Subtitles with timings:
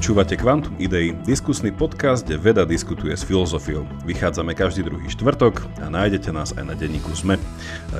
[0.00, 3.84] Počúvate Quantum Idei, diskusný podcast, kde veda diskutuje s filozofiou.
[4.08, 7.36] Vychádzame každý druhý štvrtok a nájdete nás aj na denníku ZME.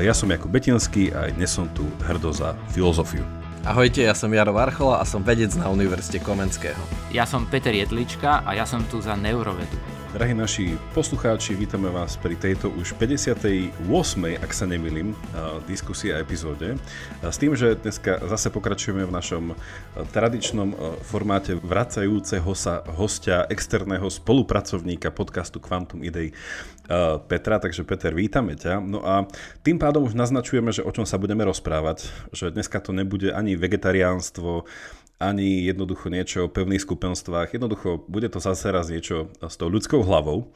[0.01, 3.21] Ja som Jakub Betinský a aj dnes som tu hrdo za filozofiu.
[3.69, 6.81] Ahojte, ja som Jaro Varchola a som vedec na Univerzite Komenského.
[7.13, 10.00] Ja som Peter Jedlička a ja som tu za neurovedu.
[10.11, 13.79] Drahí naši poslucháči, vítame vás pri tejto už 58.
[14.43, 15.15] ak sa nemýlim,
[15.71, 16.75] diskusie a epizóde.
[17.23, 19.55] S tým, že dneska zase pokračujeme v našom
[20.11, 20.75] tradičnom
[21.07, 26.35] formáte vracajúceho sa hostia, externého spolupracovníka podcastu Quantum Idei
[27.31, 28.83] Petra, takže Peter, vítame ťa.
[28.83, 29.31] No a
[29.63, 33.55] tým pádom už naznačujeme, že o čom sa budeme rozprávať, že dneska to nebude ani
[33.55, 34.67] vegetariánstvo,
[35.21, 37.53] ani jednoducho niečo o pevných skupenstvách.
[37.53, 40.49] Jednoducho bude to zase raz niečo s tou ľudskou hlavou.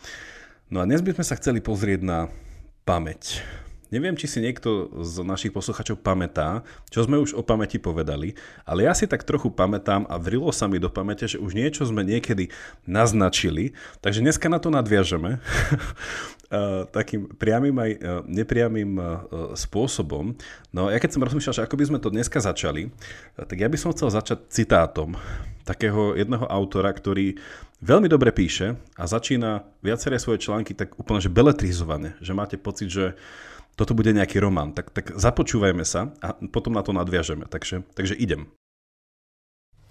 [0.73, 2.19] No a dnes by sme sa chceli pozrieť na
[2.89, 3.45] pamäť.
[3.95, 8.35] Neviem, či si niekto z našich posluchačov pamätá, čo sme už o pamäti povedali,
[8.67, 11.87] ale ja si tak trochu pamätám a vrilo sa mi do pamäte, že už niečo
[11.87, 12.51] sme niekedy
[12.91, 13.71] naznačili,
[14.03, 15.39] takže dneska na to nadviažeme
[16.99, 17.91] takým priamým aj
[18.27, 18.99] nepriamým
[19.55, 20.35] spôsobom.
[20.75, 22.91] No ja keď som rozmýšľal, že ako by sme to dneska začali,
[23.39, 25.15] tak ja by som chcel začať citátom
[25.63, 27.39] takého jedného autora, ktorý
[27.79, 32.93] veľmi dobre píše a začína viaceré svoje články tak úplne že beletrizované, že máte pocit,
[32.93, 33.17] že
[33.75, 37.47] toto bude nejaký román, tak, tak započúvajme sa a potom na to nadviažeme.
[37.51, 38.51] Takže, takže idem.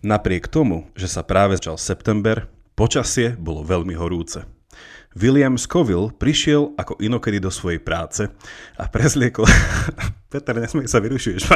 [0.04, 4.44] Napriek tomu, že sa práve začal september, počasie bolo veľmi horúce.
[5.14, 8.26] William Scoville prišiel ako inokedy do svojej práce
[8.76, 9.46] a prezliekol...
[10.34, 11.46] Peter, nesmej sa vyrušuješ.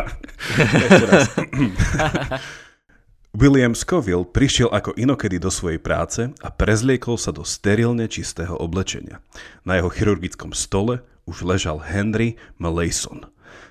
[3.42, 9.22] William Scoville prišiel ako inokedy do svojej práce a prezliekol sa do sterilne čistého oblečenia.
[9.66, 13.28] Na jeho chirurgickom stole už ležal Henry Malayson.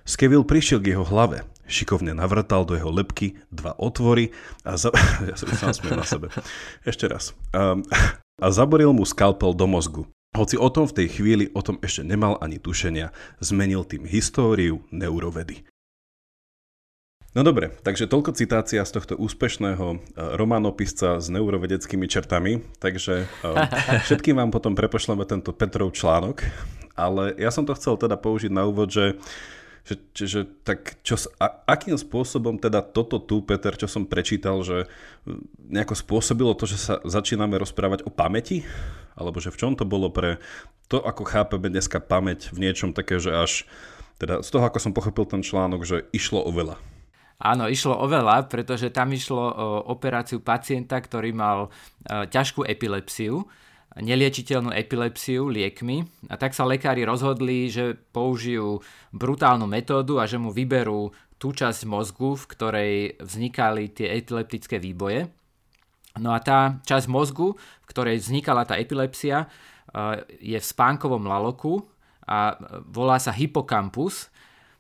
[0.06, 4.30] Skeville prišiel k jeho hlave, šikovne navrtal do jeho lepky dva otvory
[4.62, 4.94] a za...
[5.28, 6.30] ja sám na sebe.
[6.86, 7.34] Ešte raz.
[7.50, 7.83] Um,
[8.45, 10.06] a zaboril mu skalpel do mozgu.
[10.36, 14.84] Hoci o tom v tej chvíli o tom ešte nemal ani tušenia, zmenil tým históriu
[14.92, 15.64] neurovedy.
[17.36, 19.98] No dobre, takže toľko citácia z tohto úspešného uh,
[20.40, 23.68] románopisca s neurovedeckými čertami, takže uh,
[24.08, 26.45] všetkým vám potom prepošleme tento Petrov článok
[26.96, 29.14] ale ja som to chcel teda použiť na úvod, že
[29.86, 34.90] že, že, tak čo, a, akým spôsobom teda toto tu, Peter, čo som prečítal, že
[35.62, 38.67] nejako spôsobilo to, že sa začíname rozprávať o pamäti?
[39.14, 40.42] Alebo že v čom to bolo pre
[40.90, 43.63] to, ako chápeme dneska pamäť v niečom také, že až,
[44.18, 46.74] teda z toho, ako som pochopil ten článok, že išlo o veľa.
[47.36, 53.45] Áno, išlo o veľa, pretože tam išlo o operáciu pacienta, ktorý mal e, ťažkú epilepsiu
[53.96, 60.52] neliečiteľnú epilepsiu liekmi a tak sa lekári rozhodli, že použijú brutálnu metódu a že mu
[60.52, 65.29] vyberú tú časť mozgu, v ktorej vznikali tie epileptické výboje.
[66.17, 69.46] No a tá časť mozgu, v ktorej vznikala tá epilepsia, e,
[70.40, 71.84] je v spánkovom laloku
[72.24, 72.57] a
[72.89, 74.33] volá sa hypokampus.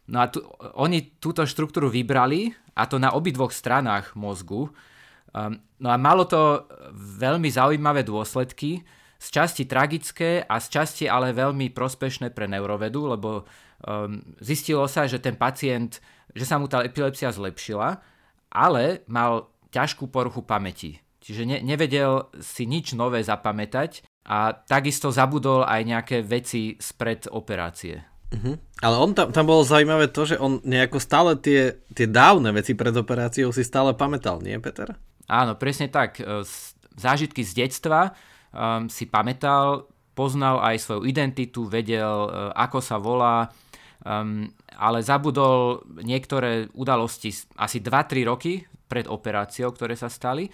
[0.08, 0.40] No a tu,
[0.80, 4.68] oni túto štruktúru vybrali, a to na obidvoch stranách mozgu.
[5.32, 8.84] Ehm, no a malo to veľmi zaujímavé dôsledky,
[9.26, 15.10] z časti tragické a z časti ale veľmi prospešné pre neurovedu, lebo um, zistilo sa,
[15.10, 15.98] že ten pacient,
[16.30, 17.98] že sa mu tá epilepsia zlepšila,
[18.54, 21.02] ale mal ťažkú poruchu pamäti.
[21.18, 27.98] Čiže ne, nevedel si nič nové zapamätať a takisto zabudol aj nejaké veci spred operácie.
[28.30, 28.54] Uh-huh.
[28.78, 32.78] Ale on tam, tam bolo zaujímavé to, že on nejako stále tie, tie dávne veci
[32.78, 34.94] pred operáciou si stále pamätal, nie Peter?
[35.26, 36.22] Áno, presne tak.
[36.94, 38.14] Zážitky z detstva,
[38.56, 39.84] um, si pamätal,
[40.16, 43.52] poznal aj svoju identitu, vedel, uh, ako sa volá,
[44.00, 44.48] um,
[44.80, 50.48] ale zabudol niektoré udalosti asi 2-3 roky pred operáciou, ktoré sa stali.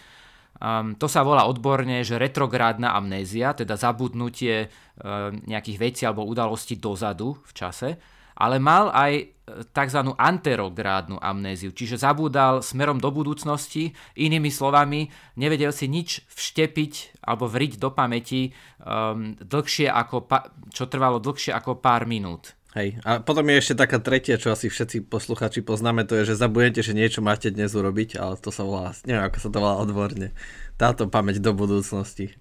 [0.59, 4.67] Um, to sa volá odborne, že retrográdna amnézia, teda zabudnutie
[4.99, 7.89] um, nejakých vecí alebo udalostí dozadu v čase
[8.37, 9.25] ale mal aj e,
[9.71, 10.01] tzv.
[10.17, 17.79] anterográdnu amnéziu, čiže zabúdal smerom do budúcnosti, inými slovami, nevedel si nič vštepiť alebo vriť
[17.79, 18.51] do pamäti
[18.83, 22.59] um, dlhšie ako pa- čo trvalo dlhšie ako pár minút.
[22.73, 26.41] Hej, a potom je ešte taká tretia, čo asi všetci posluchači poznáme, to je, že
[26.41, 29.77] zabudnete, že niečo máte dnes urobiť, ale to sa volá, neviem ako sa to volá
[29.77, 30.33] odborne,
[30.81, 32.33] táto pamäť do budúcnosti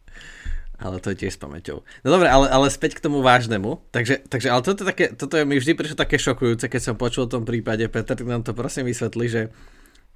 [0.81, 1.85] ale to je tiež s pamäťou.
[2.01, 3.85] No dobre, ale, ale späť k tomu vážnemu.
[3.93, 7.29] Takže, takže ale toto, také, toto je mi vždy prišlo také šokujúce, keď som počul
[7.29, 7.85] o tom prípade.
[7.85, 9.41] Peter nám to prosím vysvetli, že,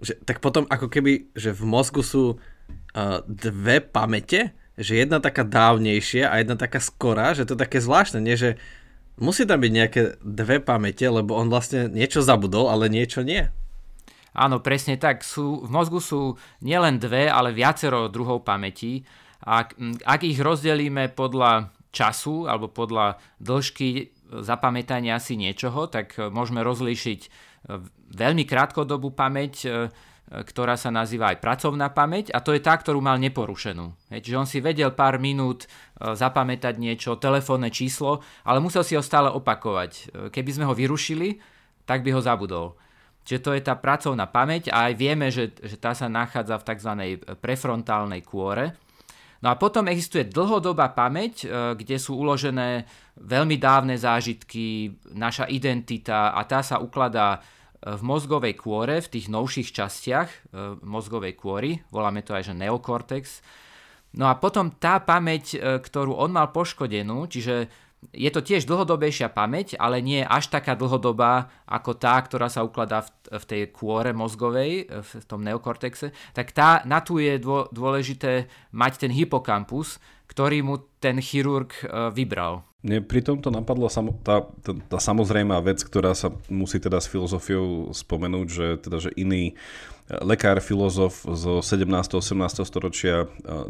[0.02, 5.46] že tak potom ako keby, že v mozgu sú uh, dve pamäte, že jedna taká
[5.46, 8.36] dávnejšia a jedna taká skorá, že to je také zvláštne, nie?
[8.36, 8.58] že
[9.22, 13.48] musí tam byť nejaké dve pamäte, lebo on vlastne niečo zabudol, ale niečo nie.
[14.36, 15.24] Áno, presne tak.
[15.24, 19.08] Sú, v mozgu sú nielen dve, ale viacero druhov pamätí.
[19.44, 24.12] Ak, ak ich rozdelíme podľa času alebo podľa dĺžky
[24.44, 27.28] zapamätania si niečoho, tak môžeme rozlíšiť e,
[28.12, 29.70] veľmi krátkodobú pamäť, e,
[30.26, 34.10] ktorá sa nazýva aj pracovná pamäť a to je tá, ktorú mal neporušenú.
[34.10, 39.04] Čiže on si vedel pár minút e, zapamätať niečo, telefónne číslo, ale musel si ho
[39.06, 40.12] stále opakovať.
[40.34, 41.40] Keby sme ho vyrušili,
[41.86, 42.76] tak by ho zabudol.
[43.26, 46.68] Čiže to je tá pracovná pamäť a aj vieme, že, že tá sa nachádza v
[46.70, 46.92] tzv.
[47.42, 48.78] prefrontálnej kôre.
[49.46, 52.90] No a potom existuje dlhodobá pamäť, e, kde sú uložené
[53.22, 57.40] veľmi dávne zážitky, naša identita a tá sa ukladá e,
[57.94, 60.38] v mozgovej kôre, v tých novších častiach e,
[60.82, 63.46] mozgovej kôry, voláme to aj že neokortex.
[64.18, 69.80] No a potom tá pamäť, ktorú on mal poškodenú, čiže je to tiež dlhodobejšia pamäť,
[69.80, 73.10] ale nie až taká dlhodobá ako tá, ktorá sa ukladá v,
[73.40, 77.40] v tej kôre mozgovej, v tom neokortexe, tak tá, na tú je
[77.72, 82.66] dôležité mať ten hypokampus, ktorý mu ten chirurg e, vybral.
[82.86, 87.10] Mne pri tomto napadla samo, tá, tá, tá samozrejmá vec, ktorá sa musí teda s
[87.10, 89.54] filozofiou spomenúť, že, teda, že iný e,
[90.26, 91.86] lekár, filozof zo 17.
[91.86, 92.66] 18.
[92.66, 93.28] storočia e,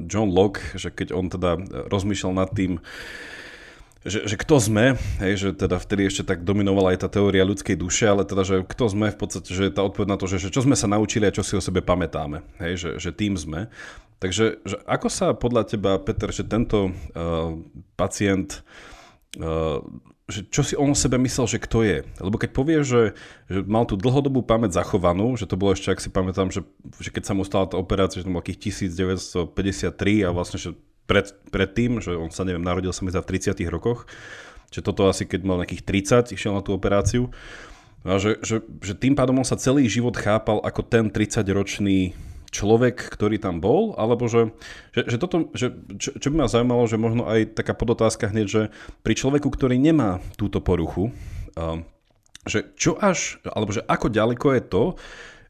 [0.07, 1.59] John Locke, že keď on teda
[1.91, 2.79] rozmýšľal nad tým,
[4.05, 4.85] že, že kto sme,
[5.17, 8.55] hej, že teda vtedy ešte tak dominovala aj tá teória ľudskej duše, ale teda, že
[8.61, 11.25] kto sme v podstate, že tá odpoveď na to, že, že čo sme sa naučili
[11.25, 13.65] a čo si o sebe pamätáme, hej, že, že tým sme.
[14.21, 17.57] Takže že ako sa podľa teba, Peter, že tento uh,
[17.97, 18.61] pacient,
[19.41, 19.81] uh,
[20.29, 22.05] že čo si on o sebe myslel, že kto je?
[22.21, 23.17] Lebo keď povie, že,
[23.49, 26.61] že mal tú dlhodobú pamäť zachovanú, že to bolo ešte, ak si pamätám, že,
[27.01, 30.71] že keď sa mu stala tá operácia, že to bolo 1953 a vlastne, že
[31.05, 34.09] pred, predtým, že on sa, neviem, narodil sa mi za v 30 rokoch,
[34.73, 35.85] že toto asi keď mal nejakých
[36.31, 37.29] 30, išiel na tú operáciu,
[38.05, 42.13] a že, že, že tým pádom on sa celý život chápal ako ten 30-ročný
[42.53, 44.53] človek, ktorý tam bol, alebo že,
[44.93, 48.47] že, že toto, že, čo, čo by ma zaujímalo, že možno aj taká podotázka hneď,
[48.47, 48.61] že
[49.01, 51.11] pri človeku, ktorý nemá túto poruchu,
[52.45, 54.83] že čo až, alebo že ako ďaleko je to,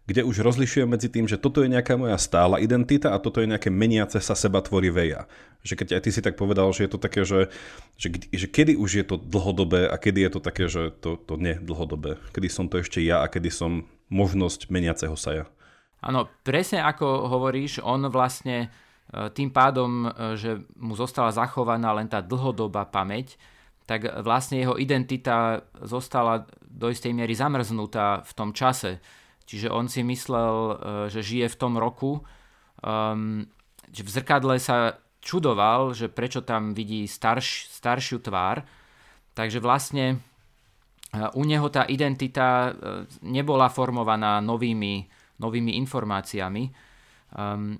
[0.05, 3.49] kde už rozlišujem medzi tým, že toto je nejaká moja stála identita a toto je
[3.49, 5.25] nejaké meniace sa seba tvorivé ja.
[5.65, 7.49] Že keď aj ty si tak povedal, že je to také, že,
[7.97, 11.41] že, že kedy už je to dlhodobé a kedy je to také, že to, to
[11.41, 12.21] nie dlhodobé.
[12.37, 15.45] Kedy som to ešte ja a kedy som možnosť meniaceho sa ja.
[16.05, 18.69] Áno, presne ako hovoríš, on vlastne
[19.09, 23.41] e, tým pádom, e, že mu zostala zachovaná len tá dlhodobá pamäť,
[23.89, 29.01] tak vlastne jeho identita zostala do istej miery zamrznutá v tom čase
[29.45, 30.73] Čiže on si myslel, e,
[31.13, 32.21] že žije v tom roku,
[32.81, 33.45] um,
[33.93, 38.65] že v zrkadle sa čudoval, že prečo tam vidí starš, staršiu tvár.
[39.33, 40.17] Takže vlastne e,
[41.37, 45.05] u neho tá identita e, nebola formovaná novými,
[45.41, 46.63] novými informáciami,
[47.33, 47.77] um,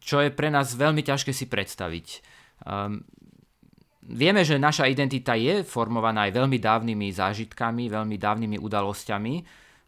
[0.00, 2.06] čo je pre nás veľmi ťažké si predstaviť.
[2.66, 3.04] Um,
[4.10, 9.34] vieme, že naša identita je formovaná aj veľmi dávnymi zážitkami, veľmi dávnymi udalosťami,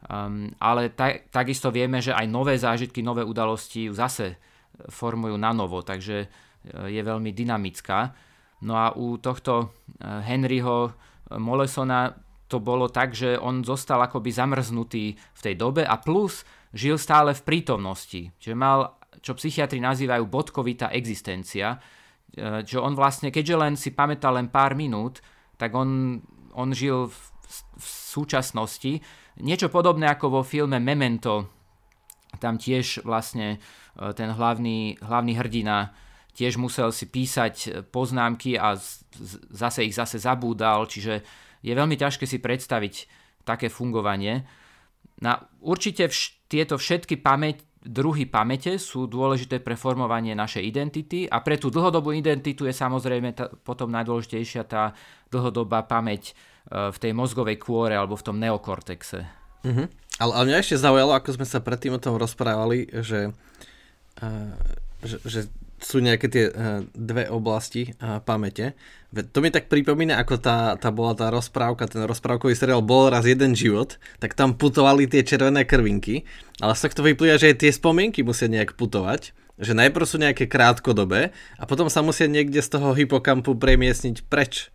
[0.02, 4.34] Um, ale ta, takisto vieme, že aj nové zážitky, nové udalosti ju zase
[4.88, 6.26] formujú na novo, takže e,
[6.90, 8.10] je veľmi dynamická.
[8.66, 9.66] No a u tohto e,
[10.26, 10.94] Henryho
[11.38, 12.10] Molesona
[12.50, 17.32] to bolo tak, že on zostal akoby zamrznutý v tej dobe a plus žil stále
[17.32, 18.28] v prítomnosti.
[18.36, 21.78] Čiže mal, čo psychiatri nazývajú bodkovitá existencia,
[22.32, 25.20] e, že on vlastne, keďže len si pamätal len pár minút,
[25.56, 26.18] tak on,
[26.56, 27.16] on žil v,
[27.76, 29.02] v súčasnosti,
[29.40, 31.48] Niečo podobné ako vo filme Memento,
[32.36, 35.96] tam tiež vlastne e, ten hlavný, hlavný hrdina
[36.32, 38.76] tiež musel si písať poznámky a
[39.52, 41.20] zase ich zase zabúdal, čiže
[41.60, 42.94] je veľmi ťažké si predstaviť
[43.44, 44.48] také fungovanie.
[45.20, 51.44] Na, určite vš- tieto všetky pamäť, druhy pamäte sú dôležité pre formovanie našej identity a
[51.44, 54.96] pre tú dlhodobú identitu je samozrejme tá, potom najdôležitejšia tá
[55.28, 56.32] dlhodobá pamäť
[56.72, 59.28] v tej mozgovej kôre alebo v tom neokortexe.
[59.62, 59.86] Uh-huh.
[60.18, 63.30] Ale, ale mňa ešte zaujalo, ako sme sa predtým o tom rozprávali, že,
[64.24, 64.52] uh,
[65.04, 65.40] že, že
[65.82, 68.72] sú nejaké tie uh, dve oblasti uh, pamäte.
[69.12, 73.28] To mi tak pripomína, ako tá, tá bola tá rozprávka, ten rozprávkový seriál Bol raz
[73.28, 76.24] jeden život, tak tam putovali tie červené krvinky,
[76.64, 80.48] ale z tohto vyplýva, že aj tie spomienky musia nejak putovať, že najprv sú nejaké
[80.48, 84.72] krátkodobé a potom sa musia niekde z toho hypokampu premiesniť preč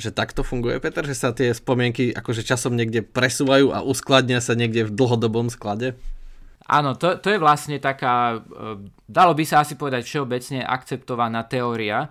[0.00, 4.56] že takto funguje, Peter, že sa tie spomienky akože časom niekde presúvajú a uskladnia sa
[4.56, 5.94] niekde v dlhodobom sklade?
[6.70, 8.38] Áno, to, to je vlastne taká, e,
[9.10, 12.08] dalo by sa asi povedať všeobecne akceptovaná teória e,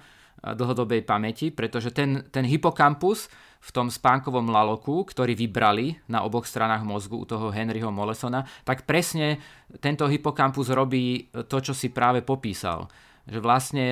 [0.52, 6.84] dlhodobej pamäti, pretože ten, ten hypokampus v tom spánkovom laloku, ktorý vybrali na oboch stranách
[6.84, 9.40] mozgu u toho Henryho Molesona, tak presne
[9.80, 12.88] tento hypokampus robí to, čo si práve popísal.
[13.28, 13.86] Že vlastne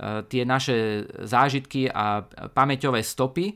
[0.00, 3.54] tie naše zážitky a pamäťové stopy e,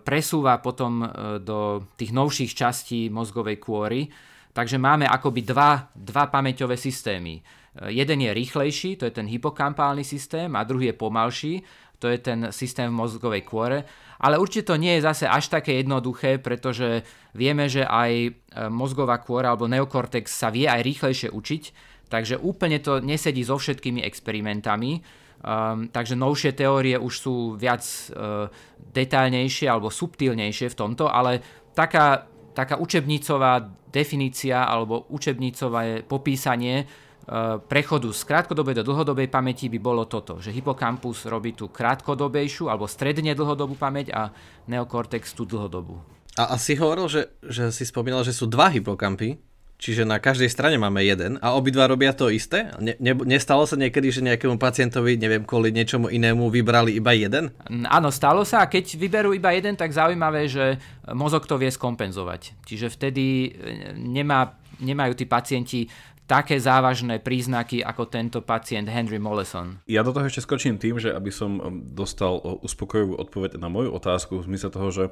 [0.00, 1.04] presúva potom
[1.44, 4.08] do tých novších častí mozgovej kôry.
[4.56, 7.38] Takže máme akoby dva, dva pamäťové systémy.
[7.86, 11.54] Jeden je rýchlejší, to je ten hypokampálny systém a druhý je pomalší,
[11.98, 13.86] to je ten systém v mozgovej kôre.
[14.18, 18.30] Ale určite to nie je zase až také jednoduché, pretože vieme, že aj e,
[18.66, 21.62] mozgová kôra alebo neokortex sa vie aj rýchlejšie učiť,
[22.08, 25.00] takže úplne to nesedí so všetkými experimentami.
[25.38, 28.50] Um, takže novšie teórie už sú viac uh,
[28.90, 31.38] detailnejšie alebo subtilnejšie v tomto, ale
[31.78, 32.26] taká,
[32.58, 36.90] taká učebnicová definícia alebo učebnicové popísanie
[37.28, 42.72] Eh, prechodu z krátkodobej do dlhodobej pamäti by bolo toto, že hypokampus robí tú krátkodobejšiu
[42.72, 44.32] alebo stredne dlhodobú pamäť a
[44.64, 46.00] neokortex tú dlhodobú.
[46.40, 49.36] A asi hovoril, že, že si spomínal, že sú dva hypokampy,
[49.78, 52.68] čiže na každej strane máme jeden a obidva robia to isté?
[52.82, 57.54] Ne, ne, nestalo sa niekedy, že nejakému pacientovi, neviem, kvôli niečomu inému vybrali iba jeden?
[57.86, 60.76] Áno, stalo sa a keď vyberú iba jeden, tak zaujímavé, že
[61.14, 62.58] mozog to vie skompenzovať.
[62.66, 63.50] Čiže vtedy eh,
[63.94, 65.86] nemá, nemajú tí pacienti
[66.28, 69.80] také závažné príznaky ako tento pacient Henry Mollison.
[69.88, 73.96] Ja do toho ešte skočím tým, že aby som um, dostal uspokojivú odpoveď na moju
[73.96, 75.04] otázku v zmysle toho, že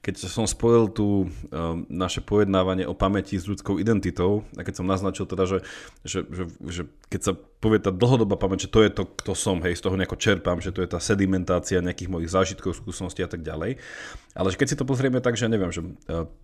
[0.00, 4.88] keď som spojil tu um, naše pojednávanie o pamäti s ľudskou identitou a keď som
[4.88, 5.58] naznačil teda, že,
[6.08, 7.32] že, že, že keď sa
[7.62, 10.58] povie tá dlhodobá pamäť, že to je to, kto som, hej, z toho nejako čerpám,
[10.58, 13.78] že to je tá sedimentácia nejakých mojich zážitkov, skúseností a tak ďalej.
[14.34, 15.86] Ale keď si to pozrieme tak, že neviem, že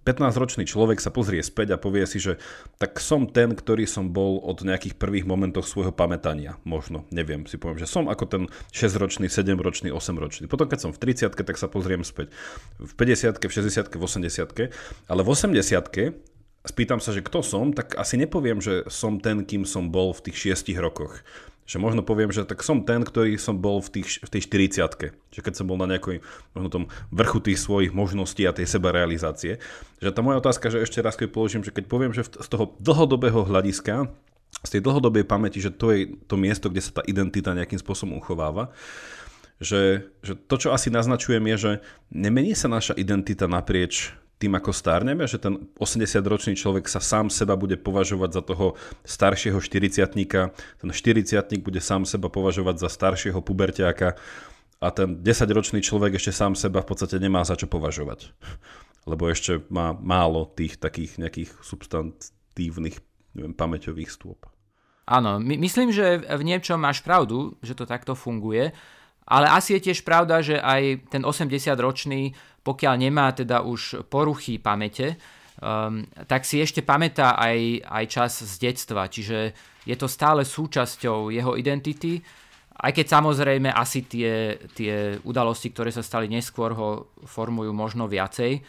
[0.07, 2.39] 15-ročný uh, človek sa pozrie späť a povie si, že
[2.79, 6.61] tak som ten, ktorý som bol od nejakých prvých momentov svojho pamätania.
[6.63, 10.47] Možno, neviem, si poviem, že som ako ten 6-ročný, 7-ročný, 8-ročný.
[10.47, 12.31] Potom keď som v 30 tak sa pozriem späť.
[12.79, 14.71] V 50 v 60 v 80
[15.09, 16.38] ale v 80
[16.69, 20.29] spýtam sa, že kto som, tak asi nepoviem, že som ten, kým som bol v
[20.29, 21.25] tých šiestich rokoch.
[21.69, 24.41] Že možno poviem, že tak som ten, ktorý som bol v, tých, v tej
[24.81, 24.89] 40
[25.33, 26.21] Že keď som bol na nejakom
[26.57, 29.61] možno tom vrchu tých svojich možností a tej sebarealizácie.
[30.01, 32.73] Že tá moja otázka, že ešte raz keď položím, že keď poviem, že z toho
[32.81, 34.09] dlhodobého hľadiska,
[34.65, 38.17] z tej dlhodobej pamäti, že to je to miesto, kde sa tá identita nejakým spôsobom
[38.17, 38.73] uchováva,
[39.61, 41.73] že, že to, čo asi naznačujem, je, že
[42.15, 47.59] nemení sa naša identita naprieč tým, ako stárneme, že ten 80-ročný človek sa sám seba
[47.59, 48.66] bude považovať za toho
[49.02, 50.14] staršieho 40
[50.78, 54.14] ten 40 bude sám seba považovať za staršieho puberťáka
[54.78, 58.30] a ten 10-ročný človek ešte sám seba v podstate nemá za čo považovať.
[59.11, 63.02] Lebo ešte má málo tých takých nejakých substantívnych
[63.35, 64.47] neviem, pamäťových stôp.
[65.09, 68.71] Áno, my, myslím, že v niečom máš pravdu, že to takto funguje,
[69.28, 72.33] ale asi je tiež pravda, že aj ten 80-ročný
[72.69, 75.17] pokiaľ nemá teda už poruchy pamäte,
[75.65, 79.57] um, tak si ešte pamätá aj, aj čas z detstva, čiže
[79.89, 82.21] je to stále súčasťou jeho identity,
[82.79, 88.61] aj keď samozrejme asi tie, tie udalosti, ktoré sa stali neskôr, ho formujú možno viacej.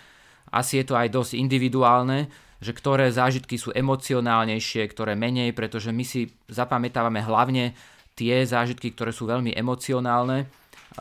[0.49, 2.25] Asi je to aj dosť individuálne,
[2.57, 7.77] že ktoré zážitky sú emocionálnejšie, ktoré menej, pretože my si zapamätávame hlavne
[8.17, 10.49] tie zážitky, ktoré sú veľmi emocionálne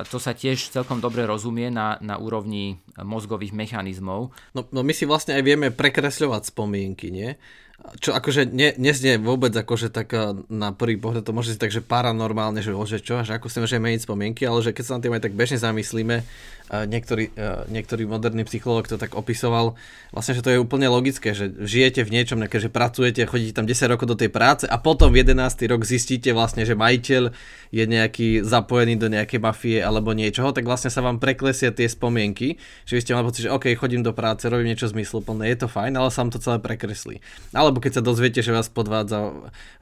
[0.06, 4.30] to sa tiež celkom dobre rozumie na, na úrovni mozgových mechanizmov.
[4.54, 7.34] No, no my si vlastne aj vieme prekresľovať spomienky, nie?
[7.78, 11.72] Čo akože ne, neznie vôbec akože tak eh, na prvý pohľad to môže si tak,
[11.72, 14.94] že paranormálne, že, že čo, že ako si môžeme meniť spomienky, ale že keď sa
[14.98, 19.78] na tým aj tak bežne zamyslíme, eh, niektorý, eh, niektorý moderný psychológ to tak opisoval,
[20.12, 23.64] vlastne, že to je úplne logické, že žijete v niečom, nejaké, že pracujete, chodíte tam
[23.64, 25.70] 10 rokov do tej práce a potom v 11.
[25.70, 27.30] rok zistíte vlastne, že majiteľ
[27.68, 32.56] je nejaký zapojený do nejakej mafie alebo niečoho, tak vlastne sa vám preklesia tie spomienky,
[32.88, 35.68] že vy ste mali pocit, že OK, chodím do práce, robím niečo zmysluplné, je to
[35.68, 37.20] fajn, ale sa vám to celé prekreslí.
[37.52, 39.30] Ale alebo keď sa dozviete, že vás podvádza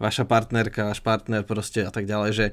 [0.02, 2.47] vaša partnerka, váš partner proste a tak ďalej, že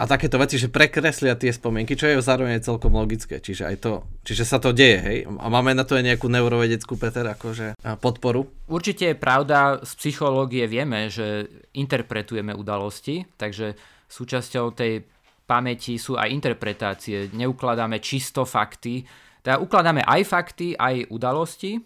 [0.00, 3.92] a takéto veci, že prekreslia tie spomienky, čo je zároveň celkom logické, čiže aj to,
[4.24, 5.18] čiže sa to deje, hej?
[5.28, 8.48] A máme na to aj nejakú neurovedeckú, Peter, akože podporu?
[8.64, 11.44] Určite je pravda, z psychológie vieme, že
[11.76, 13.76] interpretujeme udalosti, takže
[14.08, 15.04] súčasťou tej
[15.44, 19.04] pamäti sú aj interpretácie, neukladáme čisto fakty,
[19.44, 21.76] teda ukladáme aj fakty, aj udalosti,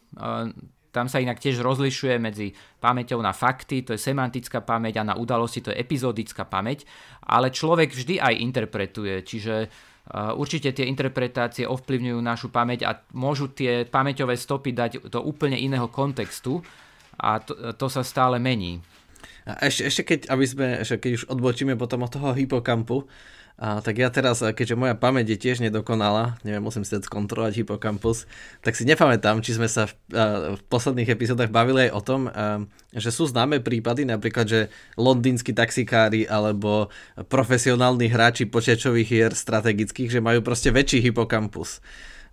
[0.94, 5.18] tam sa inak tiež rozlišuje medzi pamäťou na fakty, to je semantická pamäť a na
[5.18, 6.86] udalosti to je epizodická pamäť,
[7.26, 13.50] ale človek vždy aj interpretuje, čiže uh, určite tie interpretácie ovplyvňujú našu pamäť a môžu
[13.50, 16.62] tie pamäťové stopy dať do úplne iného kontextu
[17.18, 18.78] a to, to sa stále mení.
[19.44, 23.04] A ešte, ešte keď, aby sme, ešte keď už odbočíme potom od toho hypokampu,
[23.54, 27.62] a, tak ja teraz, keďže moja pamäť je tiež nedokonalá, neviem, musím si dať skontrolovať
[27.62, 28.26] hypokampus,
[28.66, 29.94] tak si nepamätám, či sme sa v,
[30.58, 32.20] v posledných epizódach bavili aj o tom,
[32.90, 34.60] že sú známe prípady, napríklad, že
[34.98, 36.90] londýnsky taxikári alebo
[37.30, 41.78] profesionálni hráči počítačových hier strategických, že majú proste väčší hypokampus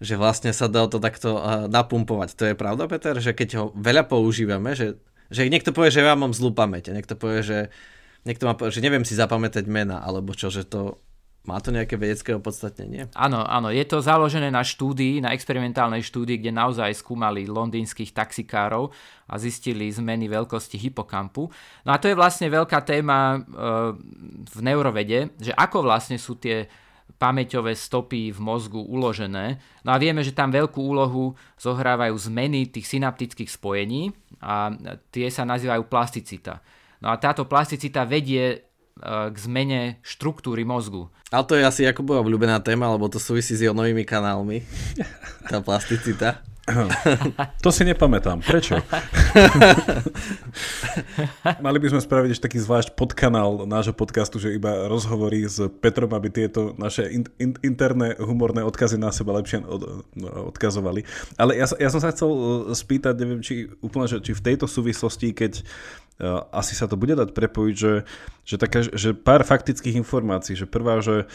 [0.01, 1.37] že vlastne sa dá to takto
[1.69, 2.33] napumpovať.
[2.33, 4.97] To je pravda, Peter, že keď ho veľa používame, že,
[5.29, 7.59] že niekto povie, že ja mám zlú pamäť a niekto povie, že,
[8.25, 10.97] niekto má že neviem si zapamätať mena, alebo čo, že to
[11.41, 13.09] má to nejaké vedecké opodstatnenie?
[13.17, 18.93] Áno, áno, je to založené na štúdii, na experimentálnej štúdii, kde naozaj skúmali londýnskych taxikárov
[19.25, 21.49] a zistili zmeny veľkosti hypokampu.
[21.81, 23.39] No a to je vlastne veľká téma e,
[24.45, 26.69] v neurovede, že ako vlastne sú tie
[27.17, 29.57] pamäťové stopy v mozgu uložené.
[29.81, 34.73] No a vieme, že tam veľkú úlohu zohrávajú zmeny tých synaptických spojení a
[35.09, 36.61] tie sa nazývajú plasticita.
[37.01, 38.70] No a táto plasticita vedie
[39.03, 41.09] k zmene štruktúry mozgu.
[41.33, 44.61] Ale to je asi Jakubova obľúbená téma, lebo to súvisí s novými kanálmi.
[45.49, 46.43] Tá plasticita.
[47.65, 48.37] To si nepamätám.
[48.45, 48.77] Prečo?
[51.57, 56.13] Mali by sme spraviť ešte taký zvlášť podkanál nášho podcastu, že iba rozhovorí s Petrom,
[56.13, 61.01] aby tieto naše in, in, interné humorné odkazy na seba lepšie od, no, odkazovali.
[61.35, 62.39] Ale ja, ja som sa chcel uh,
[62.71, 65.65] spýtať, neviem, či úplne, že, či v tejto súvislosti, keď uh,
[66.53, 67.93] asi sa to bude dať prepojiť, že,
[68.45, 71.25] že, taká, že pár faktických informácií, že prvá, že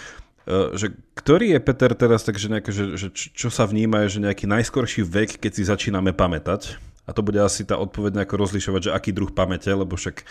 [0.47, 4.25] Eh, že ktorý je Peter teraz takže nejaké, že, že čo sa vníma je, že
[4.31, 6.79] nejaký najskorší vek, keď si začíname pamätať?
[7.07, 10.23] A to bude asi tá odpoveď nejako rozlišovať, že aký druh pamäte, lebo však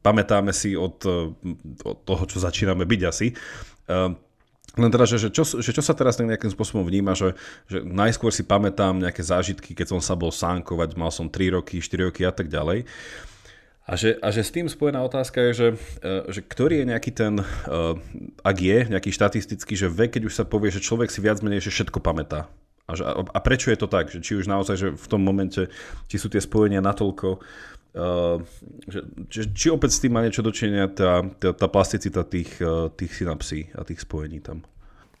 [0.00, 1.28] pamätáme si od, eh,
[1.84, 3.36] od toho, čo začíname byť asi.
[3.88, 4.12] Uh,
[4.76, 7.32] len teda, že, že, čo, že čo sa teraz nejakým spôsobom vníma, že,
[7.72, 11.80] že najskôr si pamätám nejaké zážitky, keď som sa bol sánkovať, mal som 3 roky,
[11.80, 12.84] 4 roky a tak ďalej.
[13.88, 15.68] A že, a že s tým spojená otázka je, že,
[16.04, 17.44] e, že ktorý je nejaký ten, e,
[18.44, 21.64] ak je nejaký štatistický, že vek, keď už sa povie, že človek si viac menej
[21.64, 22.52] že všetko pamätá.
[22.84, 24.12] A, že, a prečo je to tak?
[24.12, 25.72] Že či už naozaj, že v tom momente,
[26.04, 27.40] či sú tie spojenia natoľko,
[27.88, 28.44] Uh,
[28.84, 29.00] že,
[29.32, 32.60] že, či opäť s tým má niečo dočinenia tá, tá, tá plasticita tých,
[32.94, 34.62] tých synapsí a tých spojení tam?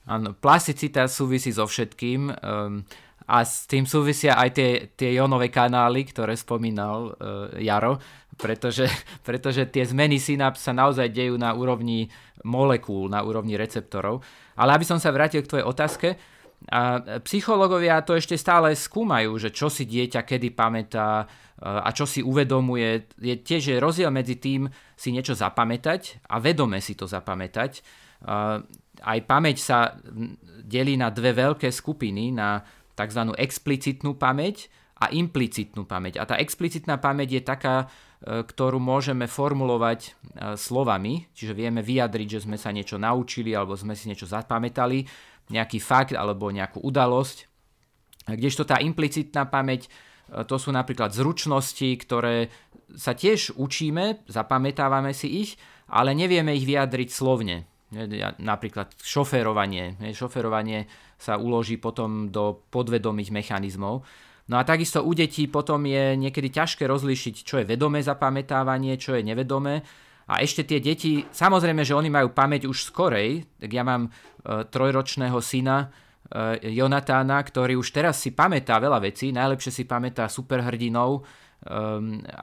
[0.04, 2.84] Áno, plasticita súvisí so všetkým um,
[3.28, 8.00] a s tým súvisia aj tie, tie jonové kanály, ktoré spomínal uh, Jaro
[8.38, 8.86] pretože,
[9.26, 12.06] pretože tie zmeny synaps sa naozaj dejú na úrovni
[12.46, 14.22] molekúl, na úrovni receptorov.
[14.54, 16.08] Ale aby som sa vrátil k tvojej otázke,
[16.74, 21.22] a psychológovia to ešte stále skúmajú, že čo si dieťa kedy pamätá
[21.62, 23.14] a čo si uvedomuje.
[23.14, 24.66] Je tiež rozdiel medzi tým
[24.98, 27.78] si niečo zapamätať a vedome si to zapamätať.
[28.98, 29.94] Aj pamäť sa
[30.66, 32.58] delí na dve veľké skupiny, na
[32.98, 33.22] tzv.
[33.38, 34.66] explicitnú pamäť
[34.98, 36.18] a implicitnú pamäť.
[36.18, 37.86] A tá explicitná pamäť je taká,
[38.18, 40.10] E, ktorú môžeme formulovať e,
[40.58, 45.06] slovami, čiže vieme vyjadriť, že sme sa niečo naučili alebo sme si niečo zapamätali,
[45.54, 47.46] nejaký fakt alebo nejakú udalosť.
[48.26, 49.86] Kdežto tá implicitná pamäť,
[50.34, 52.50] e, to sú napríklad zručnosti, ktoré
[52.98, 55.54] sa tiež učíme, zapamätávame si ich,
[55.86, 57.70] ale nevieme ich vyjadriť slovne.
[58.42, 59.94] Napríklad šoférovanie.
[60.12, 64.06] Šoférovanie sa uloží potom do podvedomých mechanizmov.
[64.48, 69.12] No a takisto u detí potom je niekedy ťažké rozlíšiť, čo je vedomé zapamätávanie, čo
[69.18, 69.84] je nevedomé.
[70.28, 74.10] A ešte tie deti, samozrejme, že oni majú pamäť už skorej, tak ja mám e,
[74.68, 81.10] trojročného syna e, Jonatána, ktorý už teraz si pamätá veľa vecí, najlepšie si pamätá superhrdinov,
[81.16, 81.20] e,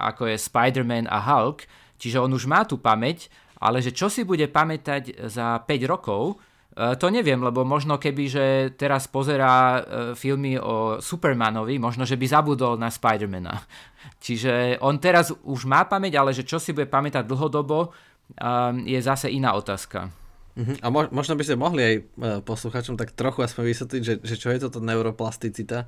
[0.01, 1.69] ako je Spider-Man a Hulk,
[2.01, 3.29] čiže on už má tú pamäť,
[3.61, 6.41] ale že čo si bude pamätať za 5 rokov,
[6.75, 12.27] to neviem, lebo možno keby, že teraz pozerá e, filmy o Supermanovi, možno, že by
[12.27, 13.63] zabudol na Spidermana.
[14.25, 17.95] Čiže on teraz už má pamäť, ale že čo si bude pamätať dlhodobo,
[18.85, 20.09] je zase iná otázka.
[20.55, 20.75] Uh-huh.
[20.81, 22.03] A možno by ste mohli aj e,
[22.41, 25.85] posluchačom tak trochu aspoň vysvetliť, že, že čo je toto neuroplasticita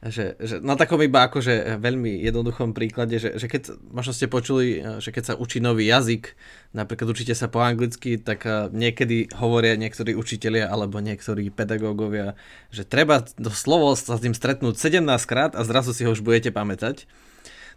[0.00, 4.80] že, že na takom iba akože veľmi jednoduchom príklade, že, že keď, možno ste počuli,
[4.96, 6.32] že keď sa učí nový jazyk,
[6.72, 12.32] napríklad učíte sa po anglicky, tak niekedy hovoria niektorí učitelia alebo niektorí pedagógovia,
[12.72, 16.24] že treba do slovo sa s ním stretnúť 17 krát a zrazu si ho už
[16.24, 17.04] budete pamätať.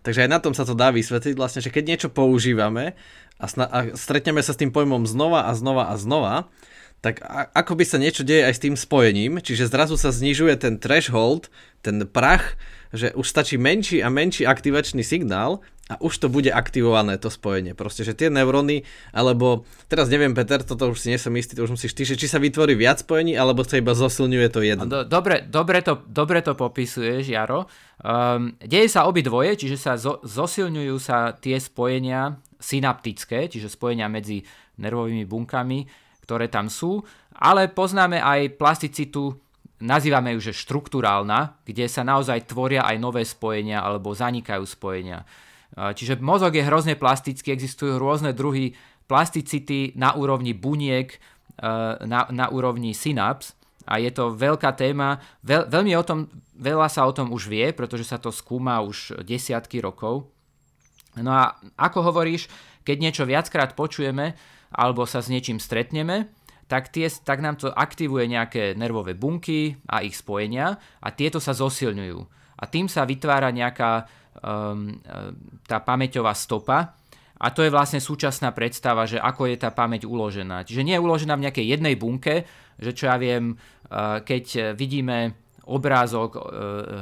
[0.04, 2.96] Takže aj na tom sa to dá vysvetliť vlastne, že keď niečo používame
[3.36, 6.48] a, sna- a stretneme sa s tým pojmom znova a znova a znova,
[7.04, 7.20] tak
[7.52, 11.52] ako by sa niečo deje aj s tým spojením, čiže zrazu sa znižuje ten threshold,
[11.84, 12.56] ten prach,
[12.96, 15.60] že už stačí menší a menší aktivačný signál
[15.92, 17.76] a už to bude aktivované, to spojenie.
[17.76, 21.68] Proste, že tie neuróny, alebo teraz neviem, Peter, toto už si nie som istý, to
[21.68, 24.88] už musíš ty, či sa vytvorí viac spojení, alebo sa iba zosilňuje to jedno.
[24.88, 27.68] Do, dobre, dobre, to, dobre to popisuješ, Jaro.
[28.00, 34.48] Um, deje sa dvoje, čiže sa zo, zosilňujú sa tie spojenia synaptické, čiže spojenia medzi
[34.80, 35.84] nervovými bunkami,
[36.24, 37.04] ktoré tam sú,
[37.36, 39.36] ale poznáme aj plasticitu,
[39.84, 45.28] nazývame ju, že štruktúrálna, kde sa naozaj tvoria aj nové spojenia alebo zanikajú spojenia.
[45.76, 48.78] Čiže mozog je hrozne plastický, existujú rôzne druhy
[49.10, 51.12] plasticity na úrovni buniek,
[52.08, 55.20] na, na úrovni synaps a je to veľká téma.
[55.44, 59.22] Veľ, veľmi o tom, veľa sa o tom už vie, pretože sa to skúma už
[59.26, 60.32] desiatky rokov.
[61.20, 62.48] No a ako hovoríš,
[62.82, 64.34] keď niečo viackrát počujeme
[64.74, 66.34] alebo sa s niečím stretneme,
[66.68, 71.54] tak, tie, tak nám to aktivuje nejaké nervové bunky a ich spojenia a tieto sa
[71.54, 72.20] zosilňujú.
[72.58, 74.10] A tým sa vytvára nejaká
[74.42, 74.98] um,
[75.70, 76.98] tá pamäťová stopa
[77.38, 80.64] a to je vlastne súčasná predstava, že ako je tá pamäť uložená.
[80.64, 82.48] Čiže nie je uložená v nejakej jednej bunke,
[82.80, 86.42] že čo ja viem, uh, keď vidíme obrázok uh,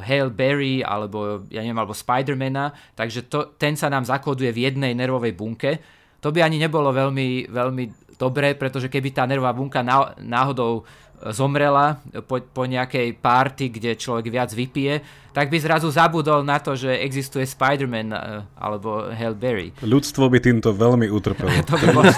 [0.05, 4.93] Hail Berry alebo, ja neviem, alebo Spidermana, takže to, ten sa nám zakoduje v jednej
[4.97, 5.71] nervovej bunke.
[6.21, 9.81] To by ani nebolo veľmi, veľmi dobré, pretože keby tá nervová bunka
[10.21, 10.86] náhodou
[11.29, 16.73] zomrela po, po nejakej party, kde človek viac vypije, tak by zrazu zabudol na to,
[16.73, 19.69] že existuje Spider-Man uh, alebo Hail Berry.
[19.86, 21.53] Ľudstvo by týmto veľmi utrpelo.
[21.69, 21.93] to by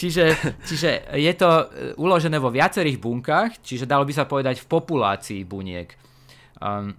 [0.00, 0.34] čiže,
[0.66, 1.64] čiže je to e,
[2.02, 5.94] uložené vo viacerých bunkách, čiže dalo by sa povedať v populácii buniek.
[6.58, 6.98] Um,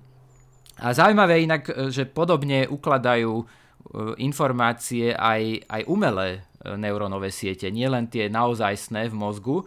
[0.80, 3.46] a zaujímavé inak, e, že podobne ukladajú
[4.18, 9.58] informácie aj, aj umelé neurónové siete, nielen tie naozajstné v mozgu.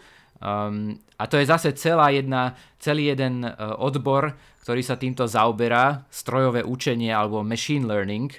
[0.43, 3.47] Um, a to je zase celá jedna, celý jeden
[3.79, 4.35] odbor,
[4.67, 8.35] ktorý sa týmto zaoberá, strojové učenie alebo machine learning.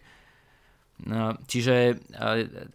[1.47, 1.95] Čiže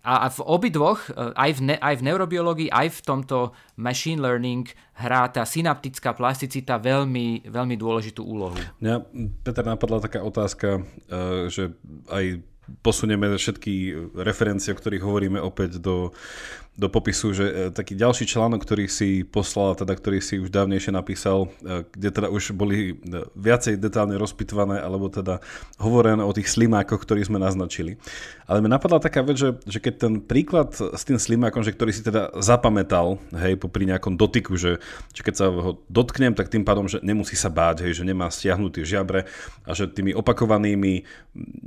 [0.00, 4.64] a, v obidvoch, aj, v aj v neurobiológii, aj v tomto machine learning
[4.96, 8.56] hrá tá synaptická plasticita veľmi, veľmi dôležitú úlohu.
[8.80, 8.96] Mňa,
[9.44, 11.76] Peter, napadla taká otázka, uh, že
[12.08, 12.40] aj
[12.80, 16.16] posunieme všetky referencie, o ktorých hovoríme opäť do
[16.74, 20.90] do popisu, že e, taký ďalší článok, ktorý si poslal, teda ktorý si už dávnejšie
[20.90, 25.38] napísal, e, kde teda už boli e, viacej detálne rozpitvané, alebo teda
[25.78, 27.94] hovorené o tých slimákoch, ktorí sme naznačili.
[28.50, 31.94] Ale mi napadla taká vec, že, že keď ten príklad s tým slimákom, že ktorý
[31.94, 34.82] si teda zapamätal, hej, pri nejakom dotyku, že,
[35.14, 38.26] že keď sa ho dotknem, tak tým pádom, že nemusí sa báť, hej, že nemá
[38.28, 39.30] stiahnutý žiabre
[39.62, 41.06] a že tými opakovanými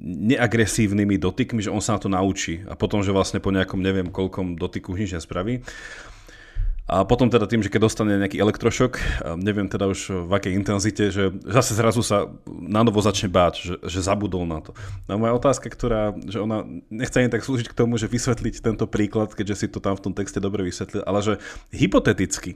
[0.04, 4.12] neagresívnymi dotykmi, že on sa na to naučí a potom, že vlastne po nejakom neviem
[4.12, 5.62] koľkom dotyku už nič nespraví.
[6.88, 8.92] A potom teda tým, že keď dostane nejaký elektrošok,
[9.44, 13.76] neviem teda už v akej intenzite, že zase zrazu sa na novo začne báť, že,
[13.84, 14.72] že zabudol na to.
[15.12, 18.88] No moja otázka, ktorá, že ona nechce ani tak slúžiť k tomu, že vysvetliť tento
[18.88, 21.34] príklad, keďže si to tam v tom texte dobre vysvetlil, ale že
[21.76, 22.56] hypoteticky,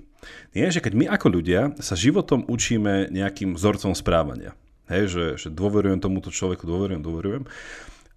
[0.55, 4.55] nie, že keď my ako ľudia sa životom učíme nejakým vzorcom správania,
[4.87, 7.43] hej, že, že dôverujem tomuto človeku, dôverujem, dôverujem,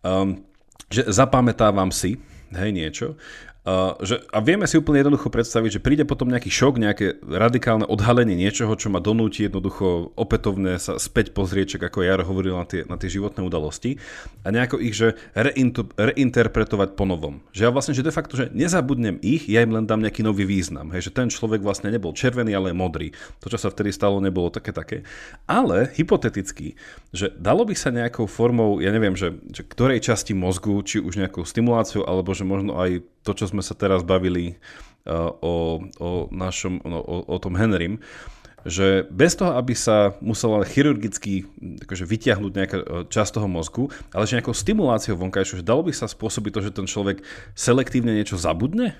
[0.06, 0.46] um,
[0.94, 2.22] že zapamätávam si,
[2.54, 3.18] hej, niečo
[3.64, 7.88] Uh, že, a vieme si úplne jednoducho predstaviť, že príde potom nejaký šok, nejaké radikálne
[7.88, 12.84] odhalenie niečoho, čo ma donúti jednoducho opätovne sa späť pozrieť, ako Jar hovoril na tie,
[12.84, 13.96] na tie životné udalosti
[14.44, 17.40] a nejako ich, že reintu, reinterpretovať po novom.
[17.56, 20.44] Že ja vlastne, že de facto, že nezabudnem ich, ja im len dám nejaký nový
[20.44, 20.92] význam.
[20.92, 23.16] Hej, že ten človek vlastne nebol červený, ale modrý.
[23.40, 25.08] To, čo sa vtedy stalo, nebolo také také.
[25.48, 26.76] Ale hypoteticky,
[27.16, 31.16] že dalo by sa nejakou formou, ja neviem, že, že ktorej časti mozgu, či už
[31.16, 34.60] nejakou stimuláciou, alebo že možno aj to, čo sme sa teraz bavili
[35.08, 37.98] uh, o, o našom, no, o, o tom Henrym,
[38.64, 41.44] že bez toho, aby sa musela chirurgicky
[41.84, 45.92] akože vyťahnuť nejaká uh, časť toho mozgu, ale že nejakou stimuláciou vonkajšou, že dalo by
[45.92, 47.24] sa spôsobiť to, že ten človek
[47.56, 48.96] selektívne niečo zabudne?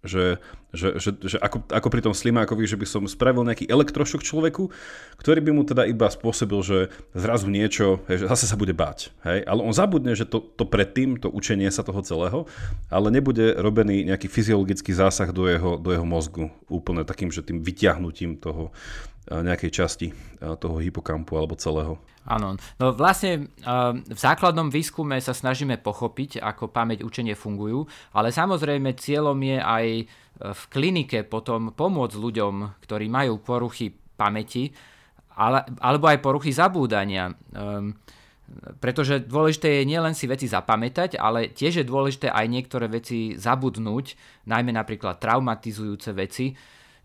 [0.00, 0.40] Že,
[0.72, 4.72] že, že, že ako, ako pri tom Slimákovi, že by som spravil nejaký elektrošok človeku,
[5.20, 6.78] ktorý by mu teda iba spôsobil, že
[7.12, 9.12] zrazu niečo, hej, že zase sa bude báť.
[9.28, 9.44] Hej?
[9.44, 12.48] Ale on zabudne, že to, to predtým, to učenie sa toho celého,
[12.88, 16.48] ale nebude robený nejaký fyziologický zásah do jeho, do jeho mozgu.
[16.72, 18.72] Úplne takým, že tým vyťahnutím toho
[19.28, 22.00] nejakej časti toho hypokampu alebo celého.
[22.30, 23.50] Áno, no vlastne
[24.06, 29.86] v základnom výskume sa snažíme pochopiť, ako pamäť učenie fungujú, ale samozrejme cieľom je aj
[29.98, 30.04] e,
[30.54, 32.54] v klinike potom pomôcť ľuďom,
[32.86, 34.70] ktorí majú poruchy pamäti,
[35.34, 37.34] ale, alebo aj poruchy zabúdania.
[37.50, 37.98] Um,
[38.82, 44.18] Pretože dôležité je nielen si veci zapamätať, ale tiež je dôležité aj niektoré veci zabudnúť,
[44.50, 46.50] najmä napríklad traumatizujúce veci.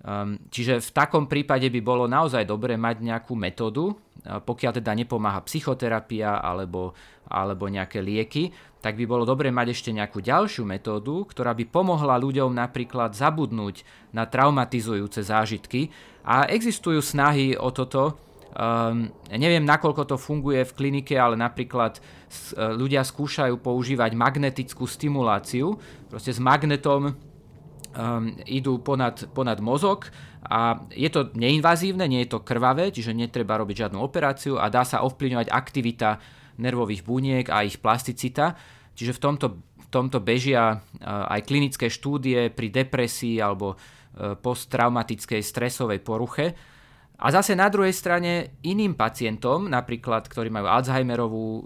[0.03, 5.45] Um, čiže v takom prípade by bolo naozaj dobré mať nejakú metódu, pokiaľ teda nepomáha
[5.45, 6.97] psychoterapia alebo,
[7.29, 8.49] alebo nejaké lieky,
[8.81, 13.85] tak by bolo dobré mať ešte nejakú ďalšiu metódu, ktorá by pomohla ľuďom napríklad zabudnúť
[14.13, 15.93] na traumatizujúce zážitky.
[16.25, 18.17] A existujú snahy o toto,
[18.55, 25.75] Um, neviem, nakoľko to funguje v klinike, ale napríklad uh, ľudia skúšajú používať magnetickú stimuláciu.
[26.07, 27.19] Proste s magnetom
[27.95, 30.11] um, idú ponad, ponad mozog
[30.45, 34.85] a je to neinvazívne, nie je to krvavé, čiže netreba robiť žiadnu operáciu a dá
[34.85, 36.09] sa ovplyvňovať aktivita
[36.61, 38.53] nervových buniek a ich plasticita.
[38.95, 45.41] Čiže v tomto, v tomto bežia uh, aj klinické štúdie pri depresii alebo uh, posttraumatickej
[45.41, 46.75] stresovej poruche
[47.15, 51.61] a zase na druhej strane iným pacientom, napríklad ktorí majú Alzheimerovú e,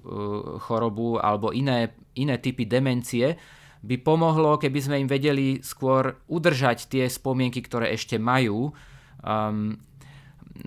[0.62, 3.34] chorobu alebo iné, iné typy demencie,
[3.80, 8.76] by pomohlo, keby sme im vedeli skôr udržať tie spomienky, ktoré ešte majú.
[9.24, 9.80] Um,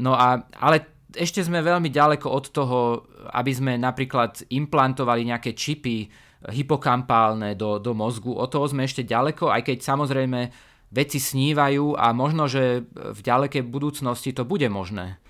[0.01, 2.79] no a, ale ešte sme veľmi ďaleko od toho,
[3.37, 6.09] aby sme napríklad implantovali nejaké čipy
[6.49, 8.33] hypokampálne do, do mozgu.
[8.33, 10.41] Od toho sme ešte ďaleko, aj keď samozrejme
[10.93, 15.21] veci snívajú a možno, že v ďalekej budúcnosti to bude možné.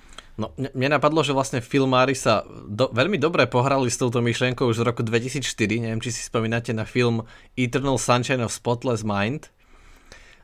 [0.41, 4.81] No, mne napadlo, že vlastne filmári sa do, veľmi dobre pohrali s touto myšlienkou už
[4.81, 5.45] z roku 2004.
[5.85, 9.53] Neviem, či si spomínate na film Eternal Sunshine of Spotless Mind.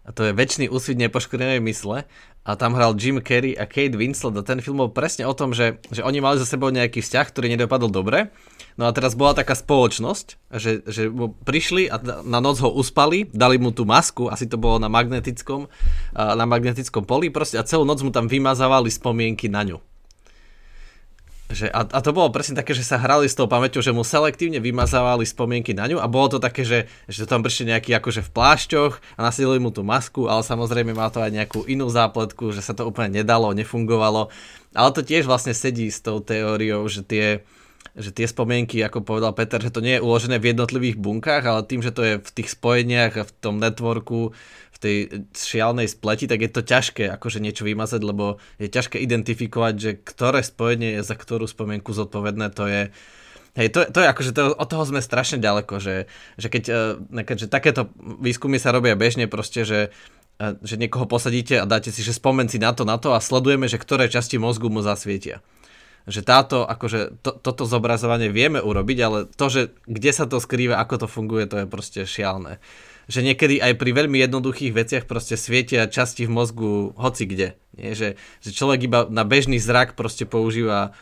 [0.09, 2.09] A to je väčší úsvit nepoškodenej mysle.
[2.49, 5.53] A tam hral Jim Carrey a Kate Winslet a ten film bol presne o tom,
[5.53, 8.33] že, že oni mali za sebou nejaký vzťah, ktorý nedopadol dobre
[8.79, 11.11] No a teraz bola taká spoločnosť, že, že
[11.42, 15.66] prišli a na noc ho uspali, dali mu tú masku, asi to bolo na magnetickom,
[16.14, 19.83] na magnetickom poli proste a celú noc mu tam vymazávali spomienky na ňu.
[21.49, 24.05] Že, a, a to bolo presne také, že sa hrali s tou pamäťou, že mu
[24.05, 28.21] selektívne vymazávali spomienky na ňu a bolo to také, že, že tam prišli nejaký akože
[28.21, 32.53] v plášťoch a nasadili mu tú masku, ale samozrejme má to aj nejakú inú zápletku,
[32.53, 34.29] že sa to úplne nedalo, nefungovalo.
[34.77, 37.41] Ale to tiež vlastne sedí s tou teóriou, že tie,
[37.97, 41.65] že tie spomienky, ako povedal Peter, že to nie je uložené v jednotlivých bunkách, ale
[41.65, 44.37] tým, že to je v tých spojeniach a v tom networku,
[44.79, 44.97] v tej
[45.35, 50.47] šialnej spleti, tak je to ťažké akože niečo vymazať, lebo je ťažké identifikovať, že ktoré
[50.47, 52.83] spojenie je za ktorú spomienku zodpovedné, to je
[53.59, 56.07] Hej, to, to je akože, to, od toho sme strašne ďaleko, že,
[56.38, 56.64] že keď,
[57.11, 59.91] e, keďže takéto výskumy sa robia bežne proste, že
[60.38, 63.19] e, že niekoho posadíte a dáte si, že spomen si na to, na to a
[63.19, 65.43] sledujeme, že ktoré časti mozgu mu zasvietia
[66.09, 70.81] že táto, akože to, toto zobrazovanie vieme urobiť, ale to, že kde sa to skrýva,
[70.81, 72.57] ako to funguje, to je proste šialné.
[73.09, 77.57] Že niekedy aj pri veľmi jednoduchých veciach proste svietia časti v mozgu hoci kde.
[77.75, 77.97] Nie?
[77.97, 80.92] Že, že človek iba na bežný zrak proste používa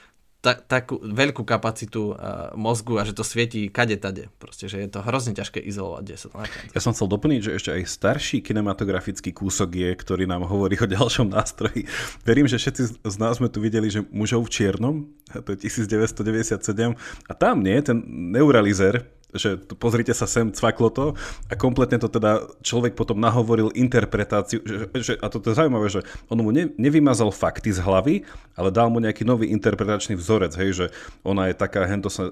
[0.46, 4.30] ta, takú veľkú kapacitu uh, mozgu a že to svietí kade tade.
[4.38, 6.36] Proste, že je to hrozne ťažké izolovať, kde sa to.
[6.70, 10.86] Ja som chcel doplniť, že ešte aj starší kinematografický kúsok je, ktorý nám hovorí o
[10.86, 11.90] ďalšom nástroji.
[12.22, 14.94] Verím, že všetci z nás sme tu videli, že mužov v čiernom,
[15.34, 16.94] to je 1997,
[17.26, 19.02] a tam nie, ten neuralizer,
[19.34, 21.06] že pozrite sa sem, cvaklo to
[21.50, 26.06] a kompletne to teda človek potom nahovoril interpretáciu, že, že, a to je zaujímavé, že
[26.30, 28.22] on mu ne, nevymazal fakty z hlavy,
[28.54, 30.86] ale dal mu nejaký nový interpretačný vzorec, hej, že
[31.26, 32.30] ona je taká, hento sa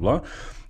[0.00, 0.24] bla,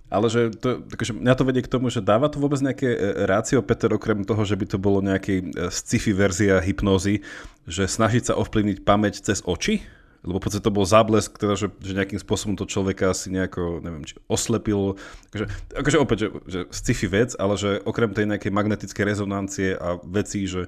[0.07, 2.99] ale že to, takže mňa to vedie k tomu, že dáva to vôbec nejaké e,
[3.27, 7.27] rácio, Peter, okrem toho, že by to bolo nejaký e, sci-fi verzia hypnózy,
[7.67, 9.83] že snažiť sa ovplyvniť pamäť cez oči,
[10.25, 13.81] lebo v podstate to bol záblesk, teda, že, že nejakým spôsobom to človeka asi nejako,
[13.83, 14.97] neviem, či oslepilo.
[15.29, 15.45] Takže,
[15.77, 20.49] akože opäť, že, že sci-fi vec, ale že okrem tej nejakej magnetickej rezonancie a vecí,
[20.49, 20.65] že,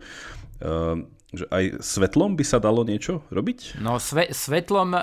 [0.62, 0.96] uh,
[1.30, 3.82] že aj svetlom by sa dalo niečo robiť?
[3.82, 5.00] No sve, svetlom um,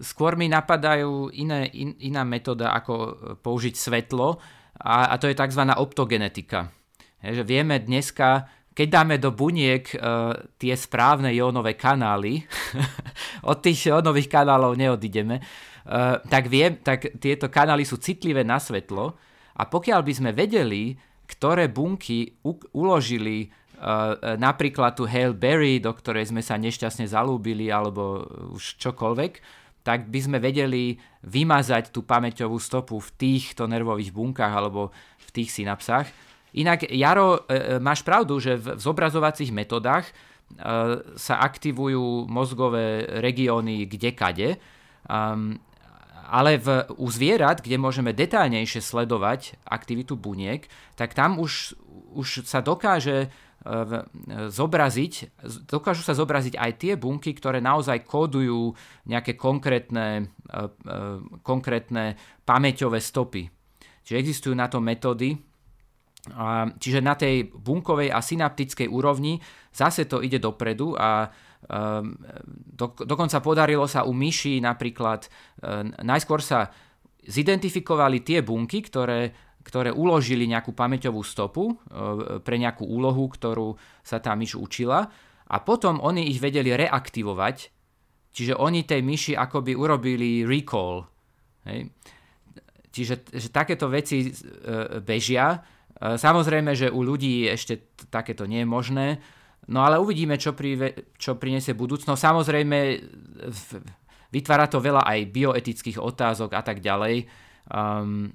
[0.00, 2.94] skôr mi napadajú iné, in, iná metóda, ako
[3.44, 4.40] použiť svetlo
[4.80, 5.62] a, a to je tzv.
[5.68, 6.72] optogenetika.
[7.24, 12.42] Je, že vieme dneska keď dáme do buniek uh, tie správne jónové kanály,
[13.50, 19.14] od tých jónových kanálov neodideme, uh, tak, viem, tak tieto kanály sú citlivé na svetlo
[19.54, 20.98] a pokiaľ by sme vedeli,
[21.30, 27.70] ktoré bunky u- uložili uh, napríklad tu Hale Berry, do ktorej sme sa nešťastne zalúbili,
[27.70, 34.50] alebo už čokoľvek, tak by sme vedeli vymazať tú pamäťovú stopu v týchto nervových bunkách
[34.50, 36.23] alebo v tých synapsách
[36.54, 40.12] Inak, Jaro, e, e, máš pravdu, že v zobrazovacích metodách e,
[41.18, 44.62] sa aktivujú mozgové regióny kdekade,
[46.24, 50.64] ale v, u zvierat, kde môžeme detaľnejšie sledovať aktivitu buniek,
[50.96, 51.76] tak tam už,
[52.16, 53.28] už sa dokáže
[54.48, 55.12] zobraziť,
[55.68, 58.72] dokážu sa zobraziť aj tie bunky, ktoré naozaj kódujú
[59.04, 60.32] nejaké konkrétne,
[61.44, 62.16] konkrétne
[62.48, 63.44] pamäťové stopy.
[64.04, 65.36] Čiže existujú na to metódy,
[66.80, 69.36] čiže na tej bunkovej a synaptickej úrovni
[69.68, 71.28] zase to ide dopredu a
[71.64, 75.28] Ehm, do, dokonca podarilo sa u myší napríklad,
[75.64, 76.68] ehm, najskôr sa
[77.24, 79.32] zidentifikovali tie bunky, ktoré,
[79.64, 85.08] ktoré uložili nejakú pamäťovú stopu ehm, pre nejakú úlohu, ktorú sa tá myš učila
[85.48, 87.56] a potom oni ich vedeli reaktivovať,
[88.32, 91.08] čiže oni tej myši akoby urobili recall.
[91.64, 91.88] Hej.
[92.94, 94.30] Čiže že takéto veci
[95.02, 95.58] bežia.
[96.00, 99.06] Samozrejme, že u ľudí ešte takéto nie je možné,
[99.68, 102.20] No ale uvidíme, čo, pri, čo priniesie budúcnosť.
[102.20, 102.78] Samozrejme,
[104.28, 107.24] vytvára to veľa aj bioetických otázok a tak ďalej.
[107.72, 108.28] Um,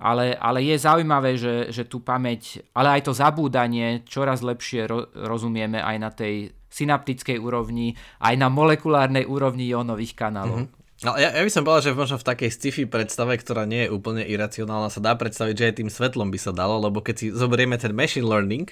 [0.00, 5.12] ale, ale je zaujímavé, že, že tú pamäť, ale aj to zabúdanie čoraz lepšie ro,
[5.12, 7.92] rozumieme aj na tej synaptickej úrovni,
[8.24, 10.64] aj na molekulárnej úrovni jónových kanálov.
[10.64, 10.80] Mm-hmm.
[11.02, 13.90] No, ja, ja by som povedal, že možno v takej sci-fi predstave, ktorá nie je
[13.90, 17.26] úplne iracionálna, sa dá predstaviť, že aj tým svetlom by sa dalo, lebo keď si
[17.34, 18.70] zoberieme ten machine learning,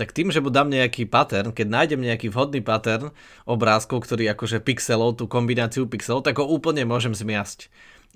[0.00, 3.12] tak tým, že mu dám nejaký pattern, keď nájdem nejaký vhodný pattern
[3.44, 7.68] obrázkov, ktorý akože pixelov, tú kombináciu pixelov, tak ho úplne môžem zmiasť.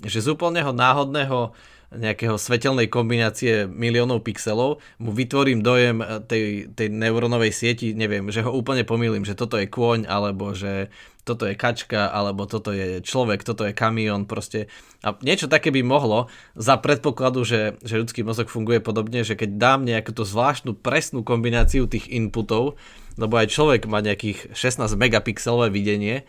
[0.04, 1.52] Že z úplného náhodného
[1.90, 5.98] nejakého svetelnej kombinácie miliónov pixelov mu vytvorím dojem
[6.30, 10.94] tej, tej neurónovej sieti, neviem, že ho úplne pomýlim, že toto je kôň, alebo že
[11.26, 14.70] toto je kačka, alebo toto je človek, toto je kamión, proste.
[15.02, 19.58] A niečo také by mohlo, za predpokladu, že, že ľudský mozog funguje podobne, že keď
[19.58, 22.78] dám nejakú tú zvláštnu presnú kombináciu tých inputov,
[23.18, 26.24] lebo aj človek má nejakých 16 megapixelové videnie,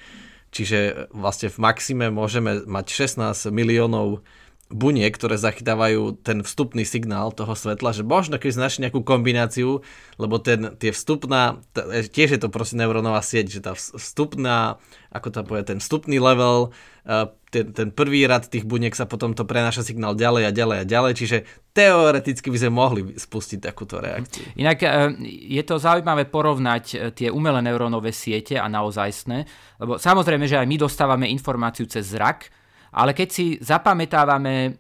[0.51, 4.25] čiže vlastne v maxime môžeme mať 16 miliónov
[4.71, 9.83] buniek, ktoré zachytávajú ten vstupný signál toho svetla, že možno keď našli nejakú kombináciu,
[10.15, 14.79] lebo ten, tie vstupná, t- tiež je to proste neurónová sieť, že tá vstupná,
[15.11, 16.71] ako to povie, ten vstupný level,
[17.03, 20.77] uh, ten, ten prvý rad tých buniek sa potom to prenáša signál ďalej a ďalej
[20.81, 21.37] a ďalej, čiže
[21.75, 24.47] teoreticky by sme mohli spustiť takúto reakciu.
[24.55, 29.43] Inak uh, je to zaujímavé porovnať tie umelé neurónové siete a naozajstné,
[29.83, 32.60] lebo samozrejme, že aj my dostávame informáciu cez zrak,
[32.91, 34.71] ale keď si zapamätávame e,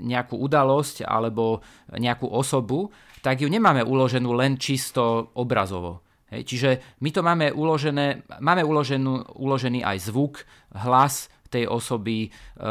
[0.00, 1.60] nejakú udalosť alebo
[1.92, 2.88] nejakú osobu,
[3.20, 6.00] tak ju nemáme uloženú len čisto obrazovo.
[6.32, 6.70] Hej, čiže
[7.04, 12.28] my to máme uložené, máme uloženú, uložený aj zvuk, hlas tej osoby, e,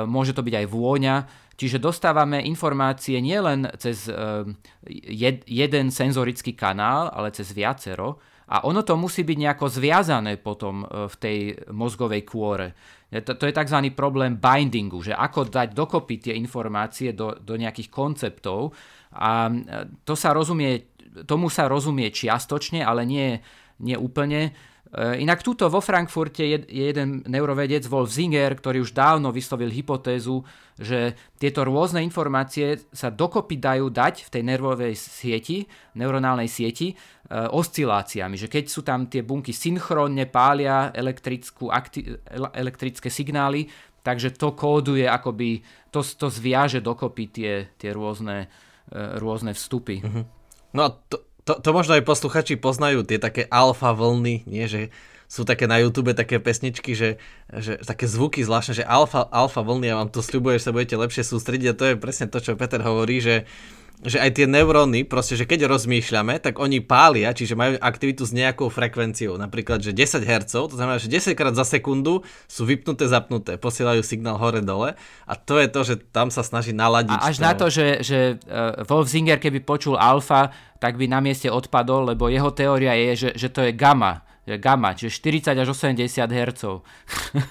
[0.10, 1.16] môže to byť aj vôňa,
[1.60, 4.16] čiže dostávame informácie nielen cez e,
[4.90, 8.18] jed, jeden senzorický kanál, ale cez viacero
[8.50, 11.38] a ono to musí byť nejako zviazané potom v tej
[11.70, 12.74] mozgovej kôre.
[13.10, 13.90] To, to je tzv.
[13.98, 18.70] problém bindingu, že ako dať dokopy tie informácie do, do nejakých konceptov
[19.18, 19.50] a
[20.06, 20.94] to sa rozumie,
[21.26, 23.42] tomu sa rozumie čiastočne, ale nie,
[23.82, 24.54] nie úplne.
[24.94, 29.74] E, inak túto vo Frankfurte je, je jeden neurovedec Wolf Zinger, ktorý už dávno vyslovil
[29.74, 30.46] hypotézu,
[30.78, 35.66] že tieto rôzne informácie sa dokopy dajú dať v tej nervovej sieti,
[35.98, 36.96] neuronálnej sieti, e,
[37.30, 38.36] osciláciami.
[38.42, 42.18] Že keď sú tam tie bunky synchronne pália elektrickú, akti-
[42.58, 43.70] elektrické signály,
[44.02, 45.62] takže to kóduje akoby,
[45.94, 48.50] to, to zviaže dokopy tie, tie rôzne,
[48.90, 50.02] e, rôzne vstupy.
[50.02, 50.26] Uh-huh.
[50.74, 54.90] No a to, to, to možno aj posluchači poznajú, tie také alfa vlny, nie, že
[55.30, 57.22] sú také na YouTube také pesničky, že,
[57.54, 60.98] že také zvuky zvláštne, že alfa, alfa vlny, ja vám to sľubujem, že sa budete
[60.98, 63.46] lepšie sústrediť a to je presne to, čo Peter hovorí, že,
[64.00, 68.32] že aj tie neuróny, proste, že keď rozmýšľame, tak oni pália, čiže majú aktivitu s
[68.32, 69.36] nejakou frekvenciou.
[69.36, 74.00] Napríklad, že 10 Hz, to znamená, že 10 krát za sekundu sú vypnuté, zapnuté, posielajú
[74.00, 74.96] signál hore-dole
[75.28, 77.20] a to je to, že tam sa snaží naladiť.
[77.20, 77.44] A až to...
[77.44, 82.16] na to, že, že uh, Wolf Zinger, keby počul alfa, tak by na mieste odpadol,
[82.16, 84.24] lebo jeho teória je, že, že to je gamma
[84.58, 86.64] gamma, čiže 40 až 80 Hz.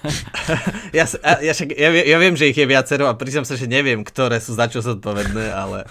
[0.97, 1.05] ja,
[1.39, 4.57] ja, ja, ja viem, že ich je viacero a priznám sa, že neviem, ktoré sú
[4.57, 5.87] za čo zodpovedné, ale...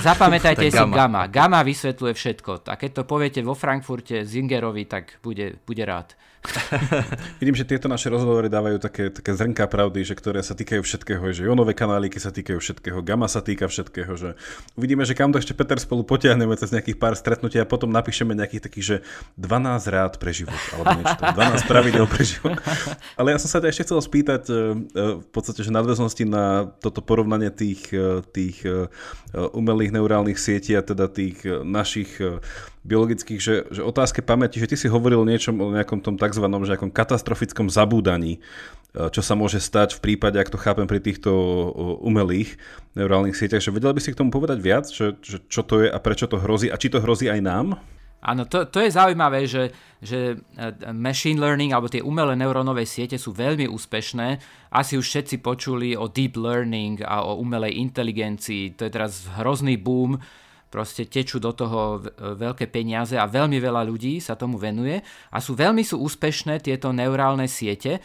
[0.00, 0.96] Zapamätajte si gamma.
[0.96, 1.22] gamma.
[1.28, 2.64] Gamma vysvetľuje všetko.
[2.70, 6.16] A keď to poviete vo Frankfurte Zingerovi, tak bude, bude rád.
[7.40, 11.24] Vidím, že tieto naše rozhovory dávajú také, také zrnká pravdy, že ktoré sa týkajú všetkého,
[11.32, 14.28] že jonové kanáliky sa týkajú všetkého, gamma sa týka všetkého, že
[14.74, 18.32] uvidíme, že kam to ešte Peter spolu potiahneme cez nejakých pár stretnutí a potom napíšeme
[18.32, 18.96] nejakých takých, že
[19.38, 22.56] 12 rád pre život, alebo niečo, 12 pravidel pre život.
[23.20, 24.56] Ale ja som sa ešte chcel spýtať e, e,
[25.20, 28.64] v podstate, že nadväznosti na toto porovnanie tých, e, tých
[29.36, 32.16] umelých neurálnych sietí a teda tých našich
[32.86, 36.46] biologických, že, že otázke pamäti, že ty si hovoril niečom o nejakom tom tzv.
[36.46, 41.30] nejakom katastrofickom zabúdaní, e, čo sa môže stať v prípade, ak to chápem pri týchto
[42.00, 42.54] umelých
[42.94, 45.90] neurálnych sieťach, že vedel by si k tomu povedať viac, že, že čo to je
[45.90, 47.68] a prečo to hrozí a či to hrozí aj nám?
[48.26, 49.70] Áno, to, to je zaujímavé, že,
[50.02, 54.28] že e, machine learning alebo tie umelé neurónové siete sú veľmi úspešné.
[54.72, 58.74] Asi už všetci počuli o deep learning a o umelej inteligencii.
[58.80, 60.18] To je teraz hrozný boom.
[60.76, 65.00] Proste tečú do toho veľké peniaze a veľmi veľa ľudí sa tomu venuje.
[65.32, 68.04] A sú veľmi sú úspešné tieto neurálne siete,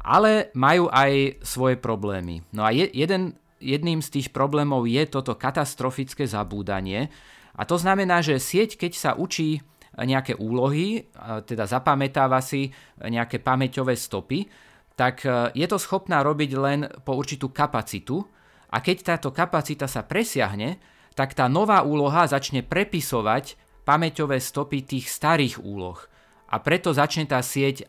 [0.00, 2.40] ale majú aj svoje problémy.
[2.56, 7.12] No a je, jeden, jedným z tých problémov je toto katastrofické zabúdanie,
[7.60, 9.60] a to znamená, že sieť, keď sa učí
[9.92, 11.12] nejaké úlohy,
[11.44, 14.48] teda zapamätáva si nejaké pamäťové stopy,
[14.96, 18.22] tak e, je to schopná robiť len po určitú kapacitu
[18.70, 20.80] a keď táto kapacita sa presiahne,
[21.14, 25.98] tak tá nová úloha začne prepisovať pamäťové stopy tých starých úloh.
[26.50, 27.84] A preto začne tá sieť e,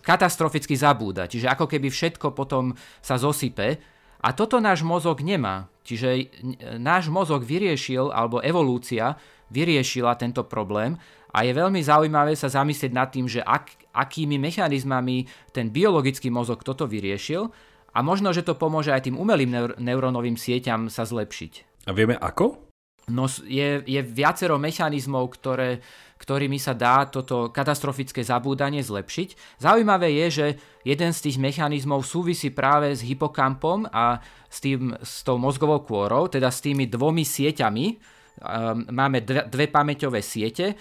[0.00, 1.36] katastroficky zabúdať.
[1.36, 2.72] Čiže ako keby všetko potom
[3.04, 3.76] sa zosype
[4.22, 5.68] a toto náš mozog nemá.
[5.82, 6.30] Čiže
[6.78, 9.18] náš mozog vyriešil, alebo evolúcia
[9.50, 10.94] vyriešila tento problém
[11.34, 16.62] a je veľmi zaujímavé sa zamyslieť nad tým, že ak, akými mechanizmami ten biologický mozog
[16.62, 17.50] toto vyriešil
[17.92, 21.71] a možno, že to pomôže aj tým umelým neur- neurónovým sieťam sa zlepšiť.
[21.86, 22.70] A vieme ako?
[23.10, 25.82] No je, je viacero mechanizmov, ktoré
[26.22, 29.58] ktorými sa dá toto katastrofické zabúdanie zlepšiť.
[29.58, 30.46] Zaujímavé je, že
[30.86, 36.30] jeden z tých mechanizmov súvisí práve s hypokampom a s, tým, s tou mozgovou kôrou,
[36.30, 37.86] teda s tými dvomi sieťami.
[37.90, 40.78] Ehm, máme dve, dve pamäťové siete.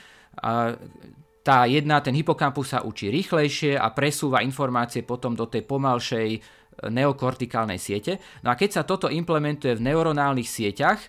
[1.41, 7.77] Tá jedna, ten hypokampus sa učí rýchlejšie a presúva informácie potom do tej pomalšej neokortikálnej
[7.77, 8.17] siete.
[8.41, 10.99] No a keď sa toto implementuje v neuronálnych sieťach,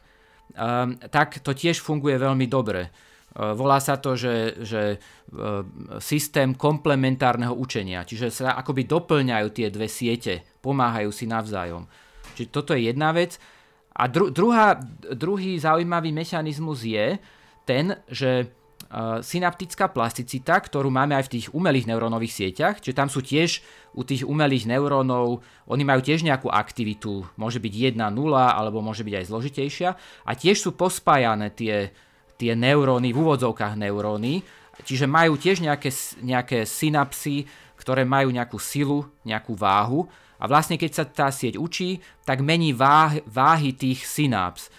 [0.52, 2.92] um, tak to tiež funguje veľmi dobre.
[3.32, 4.98] Eh, volá sa to, že, že eh,
[6.04, 11.88] systém komplementárneho učenia, čiže sa akoby doplňajú tie dve siete, pomáhajú si navzájom.
[12.36, 13.40] Čiže toto je jedna vec.
[13.92, 14.76] A dru, druhá,
[15.16, 17.16] druhý zaujímavý mechanizmus je
[17.64, 18.61] ten, že uh,
[19.24, 23.64] synaptická plasticita, ktorú máme aj v tých umelých neurónových sieťach, čiže tam sú tiež
[23.96, 29.00] u tých umelých neurónov, oni majú tiež nejakú aktivitu, môže byť 1, 0, alebo môže
[29.00, 29.90] byť aj zložitejšia,
[30.28, 31.88] a tiež sú pospájané tie,
[32.36, 34.44] tie neuróny, v úvodzovkách neuróny,
[34.84, 35.88] čiže majú tiež nejaké,
[36.20, 37.48] nejaké synapsy,
[37.80, 40.06] ktoré majú nejakú silu, nejakú váhu.
[40.42, 44.70] A vlastne keď sa tá sieť učí, tak mení váh, váhy tých synaps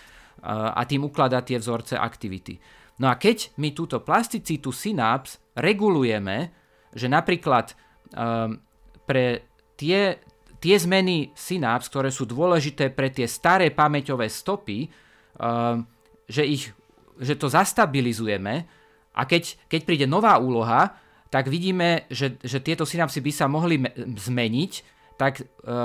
[0.43, 2.59] a tým ukladá tie vzorce aktivity.
[3.03, 6.55] No a keď my túto plasticitu synaps regulujeme,
[6.95, 7.75] že napríklad
[8.15, 8.55] um,
[9.03, 9.43] pre
[9.75, 10.23] tie,
[10.63, 14.87] tie zmeny synaps, ktoré sú dôležité pre tie staré pamäťové stopy,
[15.35, 15.83] um,
[16.31, 16.71] že ich
[17.19, 18.65] že to zastabilizujeme
[19.13, 20.97] a keď, keď príde nová úloha,
[21.29, 24.71] tak vidíme, že, že tieto synapsy by sa mohli me- zmeniť,
[25.17, 25.43] tak e,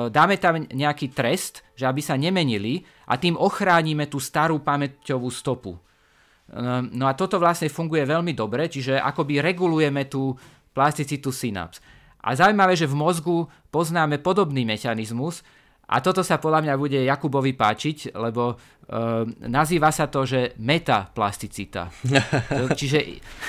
[0.09, 5.77] dáme tam nejaký trest, že aby sa nemenili a tým ochránime tú starú pamäťovú stopu.
[6.49, 6.61] E,
[6.97, 10.33] no a toto vlastne funguje veľmi dobre, čiže akoby regulujeme tú
[10.73, 11.81] plasticitu synaps.
[12.25, 15.47] A zaujímavé, že v mozgu poznáme podobný mechanizmus,
[15.89, 21.89] a toto sa podľa mňa bude Jakubovi páčiť, lebo uh, nazýva sa to, že metaplasticita.
[22.79, 23.01] čiže,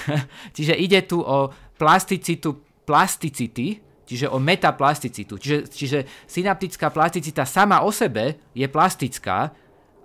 [0.56, 5.36] čiže ide tu o plasticitu plasticity, čiže o metaplasticitu.
[5.36, 9.52] Čiže, čiže synaptická plasticita sama o sebe je plastická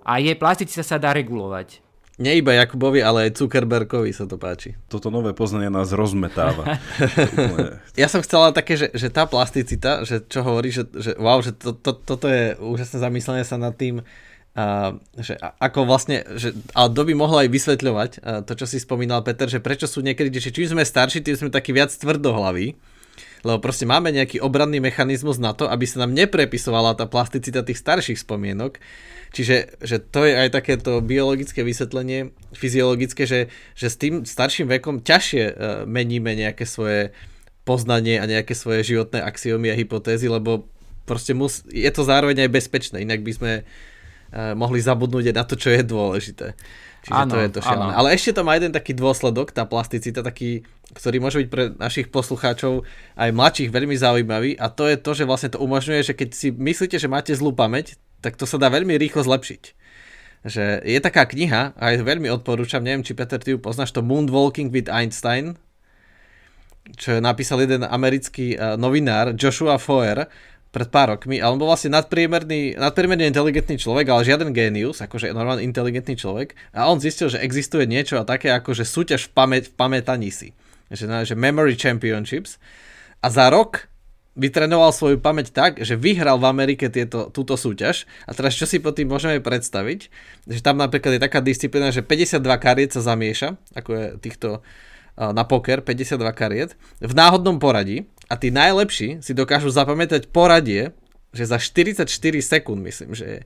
[0.03, 1.84] a jej plasticita sa dá regulovať.
[2.15, 4.79] Nie iba Jakubovi, ale aj Zuckerbergovi sa to páči.
[4.87, 6.79] Toto nové poznanie nás rozmetáva.
[7.99, 11.51] ja som chcela také, že, že tá plasticita, že čo hovorí, že, že wow, že
[11.51, 16.95] to, to, toto je úžasné zamyslenie sa nad tým, uh, že ako vlastne, že, ale
[16.95, 20.31] to by mohlo aj vysvetľovať uh, to, čo si spomínal Peter, že prečo sú niekedy,
[20.39, 22.79] že čím sme starší, tým sme takí viac tvrdohlaví,
[23.45, 27.79] lebo proste máme nejaký obranný mechanizmus na to, aby sa nám neprepisovala tá plasticita tých
[27.79, 28.81] starších spomienok,
[29.35, 35.03] Čiže že to je aj takéto biologické vysvetlenie, fyziologické, že, že s tým starším vekom
[35.03, 35.55] ťažšie uh,
[35.91, 37.11] meníme nejaké svoje
[37.67, 40.71] poznanie a nejaké svoje životné axiomy a hypotézy, lebo
[41.03, 45.45] proste mus, je to zároveň aj bezpečné, inak by sme uh, mohli zabudnúť aj na
[45.51, 46.55] to, čo je dôležité.
[47.03, 47.91] Čiže ano, to je to šialené.
[47.91, 50.63] Ale ešte to má jeden taký dôsledok, tá plasticita, taký,
[50.93, 52.85] ktorý môže byť pre našich poslucháčov
[53.17, 56.49] aj mladších veľmi zaujímavý a to je to, že vlastne to umožňuje, že keď si
[56.53, 59.63] myslíte, že máte zlú pamäť, tak to sa dá veľmi rýchlo zlepšiť.
[60.45, 64.05] Že je taká kniha, a aj veľmi odporúčam, neviem, či Peter, ty ju poznáš, to
[64.05, 65.57] Moonwalking with Einstein,
[67.01, 70.29] čo napísal jeden americký uh, novinár, Joshua Foer,
[70.75, 75.31] pred pár rokmi, ale on bol vlastne nadpriemerný, nadpriemerne inteligentný človek, ale žiaden génius, akože
[75.31, 76.59] normálne inteligentný človek.
[76.75, 80.35] A on zistil, že existuje niečo a také ako že súťaž v, pamäť, v pamätaní
[80.35, 80.51] si.
[80.93, 82.61] Že, že Memory Championships.
[83.25, 83.89] A za rok
[84.35, 88.05] vytrenoval svoju pamäť tak, že vyhral v Amerike tieto, túto súťaž.
[88.27, 90.11] A teraz čo si po tým môžeme predstaviť?
[90.51, 94.49] Že tam napríklad je taká disciplína, že 52 kariet sa zamieša, ako je týchto
[95.15, 100.91] na poker, 52 kariet, v náhodnom poradí a tí najlepší si dokážu zapamätať poradie,
[101.31, 102.11] že za 44
[102.43, 103.41] sekúnd, myslím, že je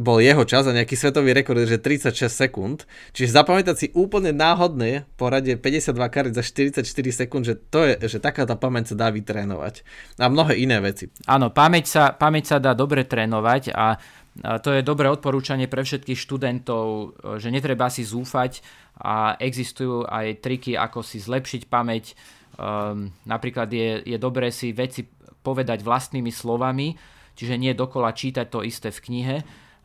[0.00, 2.88] bol jeho čas a nejaký svetový rekord že 36 sekúnd.
[3.12, 8.18] Čiže zapamätať si úplne náhodné poradie 52 karet za 44 sekúnd, že to je, že
[8.22, 9.84] taká tá pamäť sa dá vytrénovať.
[10.16, 11.12] A mnohé iné veci.
[11.28, 14.00] Áno, pamäť sa, pamäť sa dá dobre trénovať a
[14.34, 18.66] to je dobré odporúčanie pre všetkých študentov, že netreba si zúfať
[18.98, 22.18] a existujú aj triky, ako si zlepšiť pamäť.
[22.54, 25.06] Um, napríklad je, je dobré si veci
[25.42, 26.98] povedať vlastnými slovami,
[27.38, 29.36] čiže nie dokola čítať to isté v knihe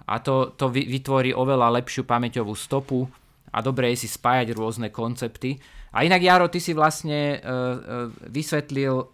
[0.10, 3.06] a to, to vytvorí oveľa lepšiu pamäťovú stopu
[3.54, 5.62] a dobre je si spájať rôzne koncepty.
[5.94, 7.78] A inak, Jaro, ty si vlastne uh, uh,
[8.30, 9.08] vysvetlil uh,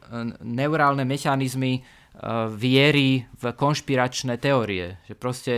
[0.43, 1.83] neurálne mechanizmy
[2.55, 5.03] viery v konšpiračné teórie.
[5.03, 5.53] Že proste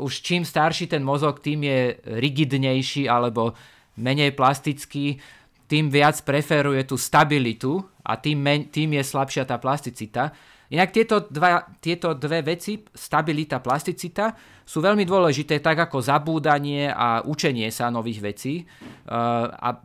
[0.00, 3.52] už čím starší ten mozog, tým je rigidnejší alebo
[4.00, 5.20] menej plastický,
[5.68, 10.34] tým viac preferuje tú stabilitu a tým, men, tým je slabšia tá plasticita.
[10.70, 14.30] Inak tieto, dva, tieto dve veci, stabilita, plasticita,
[14.62, 18.62] sú veľmi dôležité, tak ako zabúdanie a učenie sa nových vecí.
[18.62, 19.82] Uh, a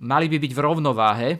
[0.00, 1.30] mali by byť v rovnováhe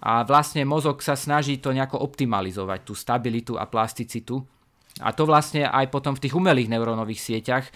[0.00, 4.40] a vlastne mozog sa snaží to nejako optimalizovať, tú stabilitu a plasticitu.
[5.04, 7.68] A to vlastne aj potom v tých umelých neurónových sieťach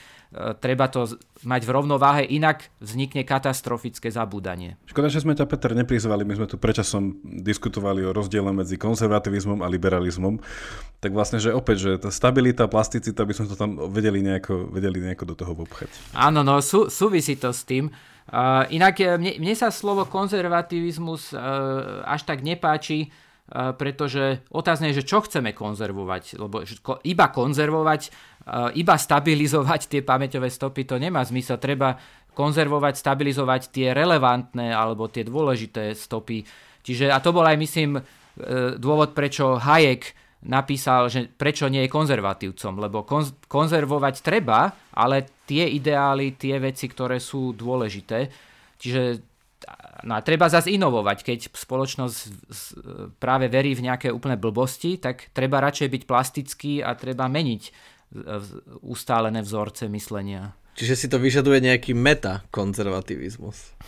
[0.59, 1.07] treba to
[1.47, 4.75] mať v rovnováhe, inak vznikne katastrofické zabúdanie.
[4.91, 6.27] Škoda, že sme ťa, Peter, neprizvali.
[6.27, 10.43] My sme tu prečasom diskutovali o rozdiele medzi konzervativizmom a liberalizmom.
[10.99, 15.05] Tak vlastne, že opäť, že tá stabilita, plasticita, by sme to tam vedeli nejako, vedeli
[15.05, 15.91] nejako do toho obchať.
[16.17, 17.93] Áno, no sú, súvisí to s tým.
[18.25, 23.13] Uh, inak e, mne, mne sa slovo konzervativizmus uh, až tak nepáči,
[23.51, 26.41] pretože otázne je, že čo chceme konzervovať.
[26.41, 26.65] Lebo
[27.05, 28.03] iba konzervovať
[28.77, 31.57] iba stabilizovať tie pamäťové stopy, to nemá zmysel.
[31.57, 31.97] Treba
[32.37, 36.45] konzervovať, stabilizovať tie relevantné alebo tie dôležité stopy.
[36.85, 38.03] Čiže, a to bol aj, myslím, e,
[38.77, 40.13] dôvod, prečo Hayek
[40.45, 43.09] napísal, že prečo nie je konzervatívcom, lebo
[43.49, 48.29] konzervovať treba, ale tie ideály, tie veci, ktoré sú dôležité.
[48.77, 49.25] Čiže
[50.03, 51.19] no a treba zase inovovať.
[51.23, 52.19] Keď spoločnosť
[53.23, 57.95] práve verí v nejaké úplné blbosti, tak treba radšej byť plastický a treba meniť
[58.83, 60.55] ustálené vzorce myslenia.
[60.75, 63.79] Čiže si to vyžaduje nejaký meta-konzervativizmus.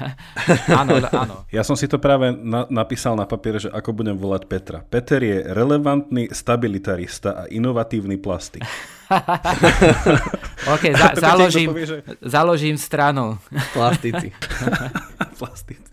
[0.80, 1.44] áno, áno.
[1.56, 4.80] Ja som si to práve na, napísal na papier, že ako budem volať Petra.
[4.80, 8.64] Peter je relevantný stabilitarista a inovatívny plastik.
[10.74, 11.96] OK, za, založím, povie, že...
[12.22, 13.38] založím stranu.
[13.74, 14.30] Plastici.
[15.40, 15.90] Plastici.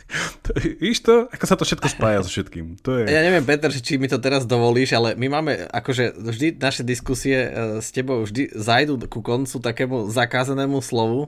[0.47, 0.49] To,
[0.79, 1.27] víš to?
[1.27, 2.79] Ako sa to všetko spája so všetkým.
[2.85, 3.11] To je...
[3.11, 7.35] Ja neviem, Peter, či mi to teraz dovolíš, ale my máme, akože vždy naše diskusie
[7.35, 7.49] e,
[7.83, 11.27] s tebou vždy zajdu ku koncu takému zakázanému slovu.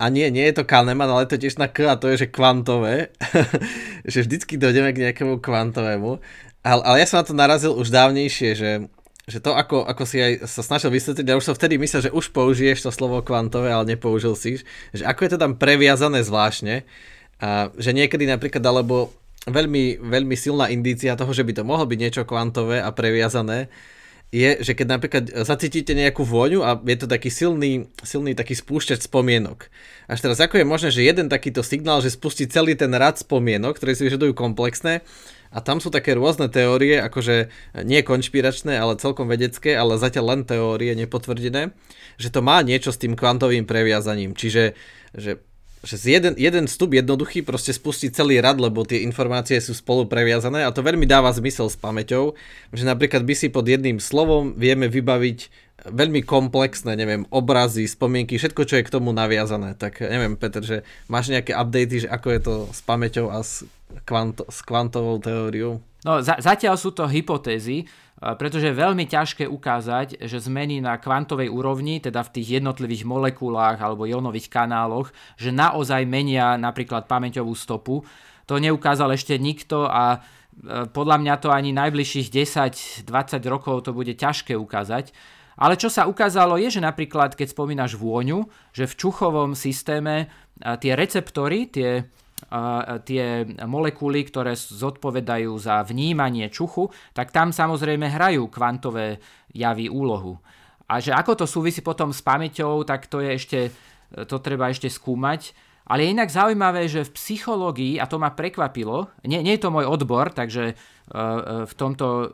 [0.00, 2.32] A nie, nie je to Kahneman, ale to tiež na K a to je, že
[2.32, 3.14] kvantové.
[4.12, 6.18] že vždycky dojdeme k nejakému kvantovému.
[6.60, 8.70] Ale, ale ja som na to narazil už dávnejšie, že,
[9.28, 12.14] že to, ako, ako si aj sa snažil vysvetliť, ja už som vtedy myslel, že
[12.14, 16.88] už použiješ to slovo kvantové, ale nepoužil si, že ako je to tam previazané zvláštne,
[17.40, 19.16] a že niekedy napríklad, alebo
[19.48, 23.72] veľmi, veľmi silná indícia toho, že by to mohlo byť niečo kvantové a previazané,
[24.30, 29.10] je, že keď napríklad zacítite nejakú vôňu a je to taký silný, silný taký spúšťač
[29.10, 29.66] spomienok.
[30.06, 33.74] Až teraz ako je možné, že jeden takýto signál, že spustí celý ten rad spomienok,
[33.74, 35.02] ktoré si vyžadujú komplexné
[35.50, 37.50] a tam sú také rôzne teórie, akože
[37.82, 41.74] nie konšpiračné, ale celkom vedecké, ale zatiaľ len teórie nepotvrdené,
[42.16, 44.38] že to má niečo s tým kvantovým previazaním.
[44.38, 44.78] Čiže
[45.10, 45.42] že
[45.80, 50.68] že jeden, jeden vstup jednoduchý proste spustí celý rad, lebo tie informácie sú spolu previazané
[50.68, 52.36] a to veľmi dáva zmysel s pamäťou,
[52.76, 55.48] že napríklad by si pod jedným slovom vieme vybaviť
[55.88, 59.78] veľmi komplexné, neviem, obrazy, spomienky, všetko, čo je k tomu naviazané.
[59.78, 63.64] Tak neviem, Peter, že máš nejaké updaty, že ako je to s pamäťou a s,
[64.04, 65.80] kvanto, s kvantovou teóriou?
[66.00, 67.84] No, za, zatiaľ sú to hypotézy,
[68.20, 73.80] pretože je veľmi ťažké ukázať, že zmeny na kvantovej úrovni, teda v tých jednotlivých molekulách
[73.80, 75.08] alebo ionových kanáloch,
[75.40, 78.04] že naozaj menia napríklad pamäťovú stopu.
[78.44, 82.28] To neukázal ešte nikto a e, podľa mňa to ani najbližších
[83.08, 85.16] 10-20 rokov to bude ťažké ukázať.
[85.60, 90.96] Ale čo sa ukázalo je, že napríklad keď spomínaš vôňu, že v čuchovom systéme tie
[90.96, 92.08] receptory, tie
[93.04, 99.20] tie molekuly, ktoré zodpovedajú za vnímanie čuchu, tak tam samozrejme hrajú kvantové
[99.52, 100.40] javy úlohu.
[100.90, 103.60] A že ako to súvisí potom s pamäťou, tak to je ešte,
[104.26, 105.54] to treba ešte skúmať.
[105.90, 109.74] Ale je inak zaujímavé, že v psychológii, a to ma prekvapilo, nie, nie je to
[109.74, 110.78] môj odbor, takže
[111.66, 112.26] v tomto uh,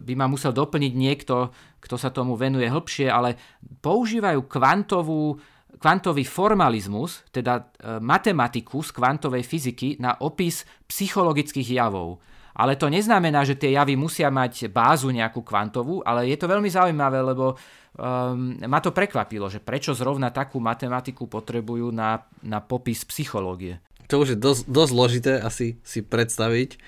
[0.00, 3.36] by ma musel doplniť niekto, kto sa tomu venuje hĺbšie, ale
[3.84, 5.36] používajú kvantovú,
[5.76, 7.68] kvantový formalizmus, teda
[8.00, 12.18] matematiku z kvantovej fyziky na opis psychologických javov.
[12.56, 16.72] Ale to neznamená, že tie javy musia mať bázu nejakú kvantovú, ale je to veľmi
[16.72, 23.04] zaujímavé, lebo um, ma to prekvapilo, že prečo zrovna takú matematiku potrebujú na, na popis
[23.04, 23.84] psychológie.
[24.08, 26.80] To už je dosť, dosť zložité asi si predstaviť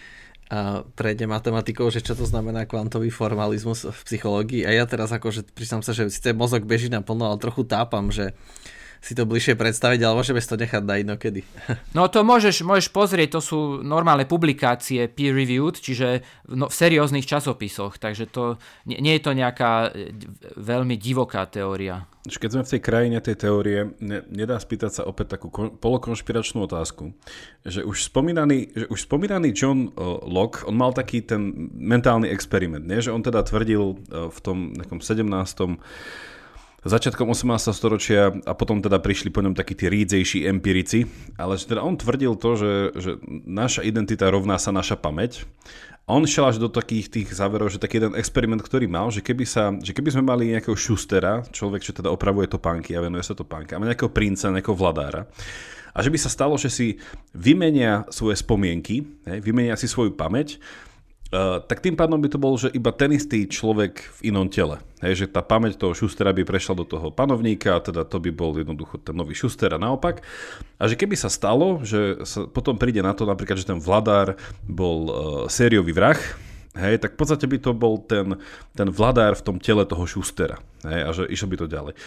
[0.97, 4.65] prejde matematikou, že čo to znamená kvantový formalizmus v psychológii.
[4.65, 8.09] A ja teraz akože priznám sa, že síce mozog beží na plno, ale trochu tápam,
[8.09, 8.33] že
[8.99, 11.43] si to bližšie predstaviť, ale môžeme si to nechať na inokedy.
[11.97, 17.27] No to môžeš, môžeš pozrieť, to sú normálne publikácie peer-reviewed, čiže v, no, v serióznych
[17.27, 20.13] časopisoch, takže to nie, nie je to nejaká e,
[20.55, 22.07] veľmi divoká teória.
[22.29, 26.69] Keď sme v tej krajine tej teórie, ne, nedá spýtať sa opäť takú kon, polokonšpiračnú
[26.69, 27.17] otázku,
[27.65, 32.85] že už spomínaný, že už spomínaný John uh, Locke, on mal taký ten mentálny experiment,
[32.85, 33.01] nie?
[33.01, 35.81] že on teda tvrdil uh, v tom nejakom 17
[36.87, 37.75] začiatkom 18.
[37.75, 42.39] storočia a potom teda prišli po ňom takí tí rídzejší empirici, ale teda on tvrdil
[42.39, 43.11] to, že, že
[43.47, 45.43] naša identita rovná sa naša pamäť.
[46.09, 49.45] On šiel až do takých tých záverov, že taký jeden experiment, ktorý mal, že keby,
[49.45, 53.37] sa, že keby sme mali nejakého šustera, človek, čo teda opravuje topánky a venuje sa
[53.37, 55.29] topánky, a nejakého princa, nejakého vladára,
[55.93, 56.97] a že by sa stalo, že si
[57.35, 59.03] vymenia svoje spomienky,
[59.43, 60.63] vymenia si svoju pamäť
[61.29, 64.81] Uh, tak tým pádom by to bol, že iba ten istý človek v inom tele.
[65.05, 68.33] Hej, že tá pamäť toho šustera by prešla do toho panovníka, a teda to by
[68.33, 70.25] bol jednoducho ten nový šuster a naopak.
[70.81, 74.41] A že keby sa stalo, že sa potom príde na to napríklad, že ten vladár
[74.65, 75.15] bol uh,
[75.53, 76.17] sériový vrah,
[76.77, 78.37] Hej, tak v podstate by to bol ten,
[78.77, 80.61] ten vladár v tom tele toho šustera.
[80.85, 81.93] Hej, a že išiel by to ďalej.
[81.97, 81.99] E,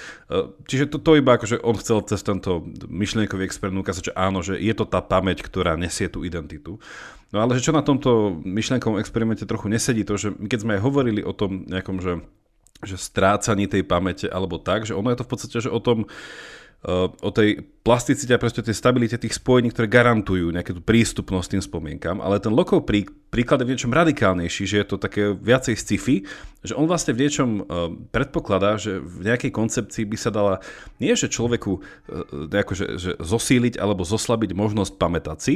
[0.69, 4.61] čiže to, to iba akože on chcel cez tento myšlienkový experiment ukázať, že áno, že
[4.61, 6.77] je to tá pamäť, ktorá nesie tú identitu.
[7.33, 10.81] No ale že čo na tomto myšlienkovom experimente trochu nesedí, to, že keď sme aj
[10.83, 12.21] hovorili o tom nejakom, že,
[12.85, 16.05] že strácaní tej pamäte alebo tak, že ono je to v podstate, že o tom,
[17.21, 21.63] o tej plasticite a proste tej stabilite tých spojení, ktoré garantujú nejakú tú prístupnosť tým
[21.65, 25.77] spomienkam, ale ten Lokov prí, príklad je v niečom radikálnejší, že je to také viacej
[25.77, 26.25] sci-fi,
[26.65, 30.57] že on vlastne v niečom uh, predpokladá, že v nejakej koncepcii by sa dala
[30.97, 31.71] nie že človeku
[32.49, 35.55] nejako, že, že zosíliť alebo zoslabiť možnosť pamätať si,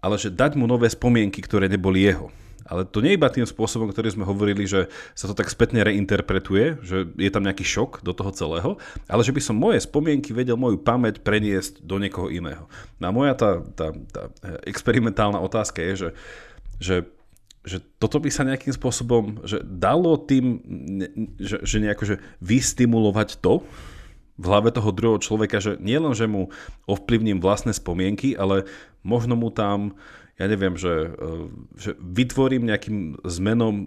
[0.00, 2.32] ale že dať mu nové spomienky, ktoré neboli jeho.
[2.72, 6.80] Ale to nie iba tým spôsobom, ktorý sme hovorili, že sa to tak spätne reinterpretuje,
[6.80, 8.70] že je tam nejaký šok do toho celého,
[9.12, 12.64] ale že by som moje spomienky vedel moju pamäť preniesť do niekoho iného.
[12.96, 14.32] No a moja tá, tá, tá
[14.64, 16.10] experimentálna otázka je, že,
[16.80, 16.96] že
[17.62, 20.58] že toto by sa nejakým spôsobom, že dalo tým,
[21.38, 23.62] že, že nejako, že vystimulovať to
[24.34, 26.50] v hlave toho druhého človeka, že nielen, že mu
[26.90, 28.66] ovplyvním vlastné spomienky, ale
[29.06, 29.94] možno mu tam
[30.40, 31.30] ja neviem, že, e,
[31.76, 33.86] že vytvorím nejakým zmenom, e,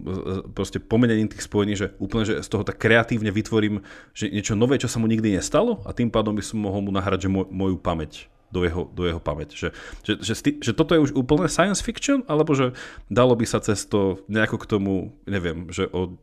[0.54, 3.82] proste pomenením tých spojení, že úplne, že z toho tak kreatívne vytvorím
[4.14, 6.94] že niečo nové, čo sa mu nikdy nestalo a tým pádom by som mohol mu
[6.94, 9.58] nahrať že moj, moju pamäť do jeho, do jeho pamäť.
[9.58, 9.68] Že,
[10.06, 12.78] že, že, že toto je už úplne science fiction, alebo že
[13.10, 14.94] dalo by sa cez to nejako k tomu,
[15.26, 16.14] neviem, že o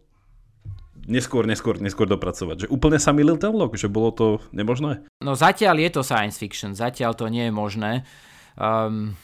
[1.03, 2.65] neskôr, neskôr, neskôr dopracovať.
[2.65, 5.03] Že úplne sa milil ten log, že bolo to nemožné?
[5.19, 7.91] No zatiaľ je to science fiction, zatiaľ to nie je možné.
[8.55, 9.19] Um,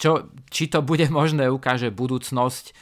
[0.00, 2.72] čo, či to bude možné, ukáže budúcnosť.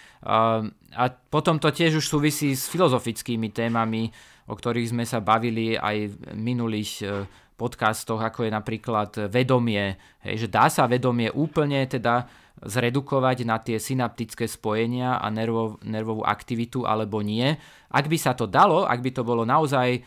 [0.98, 4.10] A potom to tiež už súvisí s filozofickými témami,
[4.48, 7.06] o ktorých sme sa bavili aj v minulých e,
[7.54, 10.00] podcastoch, ako je napríklad vedomie.
[10.24, 12.24] Hej, že dá sa vedomie úplne teda
[12.64, 17.54] zredukovať na tie synaptické spojenia a nervov, nervovú aktivitu alebo nie.
[17.92, 20.00] Ak by sa to dalo, ak by to bolo naozaj e,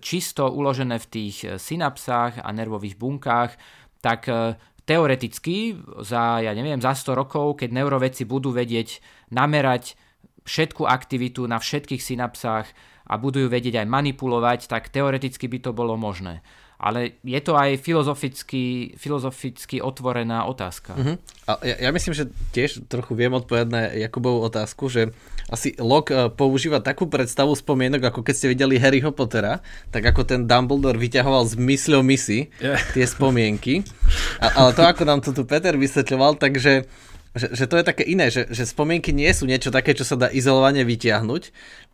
[0.00, 3.52] čisto uložené v tých synapsách a nervových bunkách,
[4.00, 4.32] tak
[4.84, 9.00] teoreticky za, ja neviem, za 100 rokov, keď neurovedci budú vedieť
[9.32, 9.94] namerať
[10.44, 12.66] všetku aktivitu na všetkých synapsách
[13.10, 16.40] a budú ju vedieť aj manipulovať, tak teoreticky by to bolo možné
[16.80, 20.96] ale je to aj filozoficky, filozoficky otvorená otázka.
[20.96, 21.16] Uh-huh.
[21.44, 25.12] A ja, ja myslím, že tiež trochu viem odpovedať na Jakubovú otázku, že
[25.52, 29.60] asi Locke eh, používa takú predstavu spomienok, ako keď ste videli Harryho Pottera,
[29.92, 32.80] tak ako ten Dumbledore vyťahoval z mysľou misi yeah.
[32.96, 33.84] tie spomienky.
[34.40, 36.88] A, ale to, ako nám to tu Peter vysvetľoval, takže
[37.30, 40.18] že, že to je také iné, že, že spomienky nie sú niečo také, čo sa
[40.18, 41.42] dá izolovane vytiahnuť,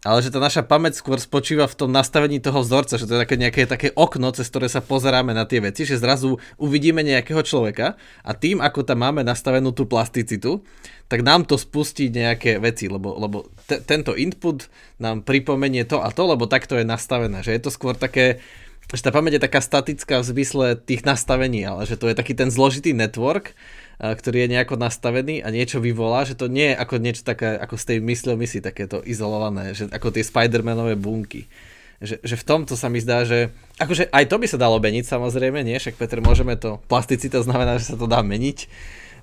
[0.08, 3.22] ale že tá naša pamäť skôr spočíva v tom nastavení toho vzorca, že to je
[3.28, 7.44] také nejaké také okno, cez ktoré sa pozeráme na tie veci, že zrazu uvidíme nejakého
[7.44, 10.64] človeka a tým, ako tam máme nastavenú tú plasticitu,
[11.12, 16.08] tak nám to spustí nejaké veci, lebo, lebo te, tento input nám pripomenie to a
[16.16, 18.40] to, lebo takto je nastavené, že je to skôr také
[18.86, 22.38] že tá pamäť je taká statická v zmysle tých nastavení, ale že to je taký
[22.38, 23.58] ten zložitý network,
[23.96, 27.80] ktorý je nejako nastavený a niečo vyvolá, že to nie je ako niečo také, ako
[27.80, 31.48] z tej mysle si takéto izolované, že ako tie Spider-Manové bunky.
[31.96, 35.08] Že, že v tomto sa mi zdá, že akože aj to by sa dalo meniť
[35.08, 35.80] samozrejme, nie?
[35.80, 38.68] Však Peter, môžeme to, plasticita znamená, že sa to dá meniť,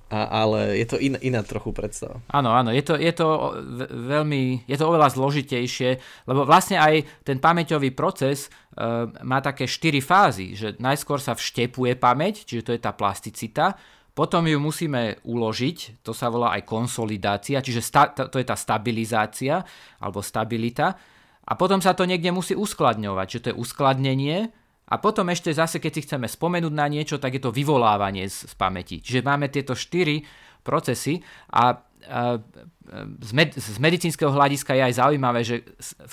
[0.09, 2.17] a, ale je to in, iná trochu predstava.
[2.33, 3.57] Áno, áno, je to, je to
[3.93, 5.89] veľmi, je to oveľa zložitejšie,
[6.25, 11.93] lebo vlastne aj ten pamäťový proces uh, má také štyri fázy, že najskôr sa vštepuje
[11.97, 13.77] pamäť, čiže to je tá plasticita,
[14.13, 19.65] potom ju musíme uložiť, to sa volá aj konsolidácia, čiže sta, to je tá stabilizácia
[19.97, 20.93] alebo stabilita.
[21.43, 24.53] A potom sa to niekde musí uskladňovať, že to je uskladnenie.
[24.87, 28.47] A potom ešte zase, keď si chceme spomenúť na niečo, tak je to vyvolávanie z,
[28.47, 29.01] z pamäti.
[29.01, 30.21] Čiže máme tieto štyri
[30.61, 31.19] procesy
[31.51, 31.75] a
[33.23, 35.63] z, med- z medicínskeho hľadiska je aj zaujímavé, že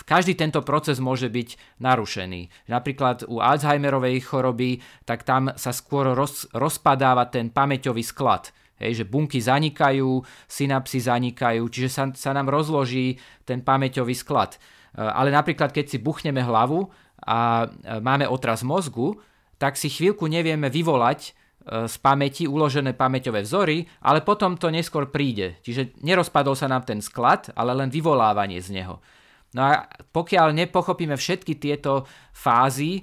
[0.07, 2.71] každý tento proces môže byť narušený.
[2.71, 8.55] Napríklad u Alzheimerovej choroby, tak tam sa skôr roz- rozpadáva ten pamäťový sklad.
[8.81, 14.57] Hej, že bunky zanikajú, synapsy zanikajú, čiže sa, sa nám rozloží ten pamäťový sklad.
[14.57, 16.89] E, ale napríklad, keď si buchneme hlavu
[17.21, 19.21] a e, máme otraz mozgu,
[19.61, 21.37] tak si chvíľku nevieme vyvolať
[21.71, 25.63] z pamäti uložené pamäťové vzory, ale potom to neskôr príde.
[25.63, 28.99] Čiže nerozpadol sa nám ten sklad, ale len vyvolávanie z neho.
[29.55, 33.03] No a pokiaľ nepochopíme všetky tieto fázy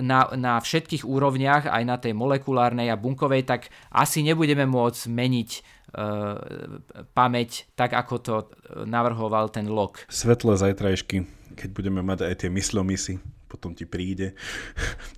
[0.00, 5.50] na, na všetkých úrovniach, aj na tej molekulárnej a bunkovej, tak asi nebudeme môcť meniť
[5.52, 5.60] e,
[7.12, 8.34] pamäť tak, ako to
[8.88, 10.00] navrhoval ten log.
[10.08, 13.20] Svetlé zajtrajšky, keď budeme mať aj tie myslomisy
[13.52, 14.32] potom ti príde.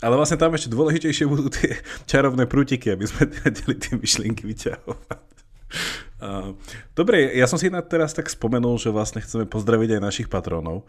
[0.02, 1.78] Ale vlastne tam ešte dôležitejšie budú tie
[2.10, 5.22] čarovné prútiky, aby sme vedeli tie myšlienky vyťahovať.
[6.96, 10.82] Dobre, ja som si na teraz tak spomenul, že vlastne chceme pozdraviť aj našich patrónov.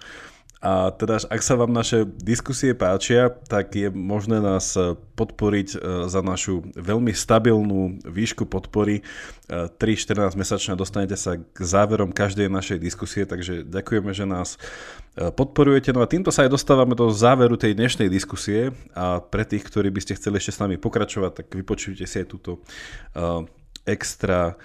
[0.63, 5.77] A teda, ak sa vám naše diskusie páčia, tak je možné nás e, podporiť e,
[6.07, 9.03] za našu veľmi stabilnú výšku podpory.
[9.51, 14.57] 3-14 e, mesačne dostanete sa k záverom každej našej diskusie, takže ďakujeme, že nás
[15.15, 15.93] podporujete.
[15.93, 19.91] No a týmto sa aj dostávame do záveru tej dnešnej diskusie a pre tých, ktorí
[19.91, 22.59] by ste chceli ešte s nami pokračovať, tak vypočujte si aj túto
[23.85, 24.57] extra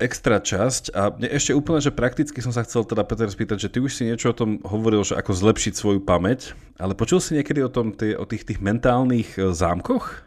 [0.00, 3.78] extra časť a ešte úplne, že prakticky som sa chcel teda Peter spýtať, že ty
[3.84, 7.60] už si niečo o tom hovoril, že ako zlepšiť svoju pamäť, ale počul si niekedy
[7.60, 10.24] o, tom, tý, o tých, tých mentálnych eh, zámkoch?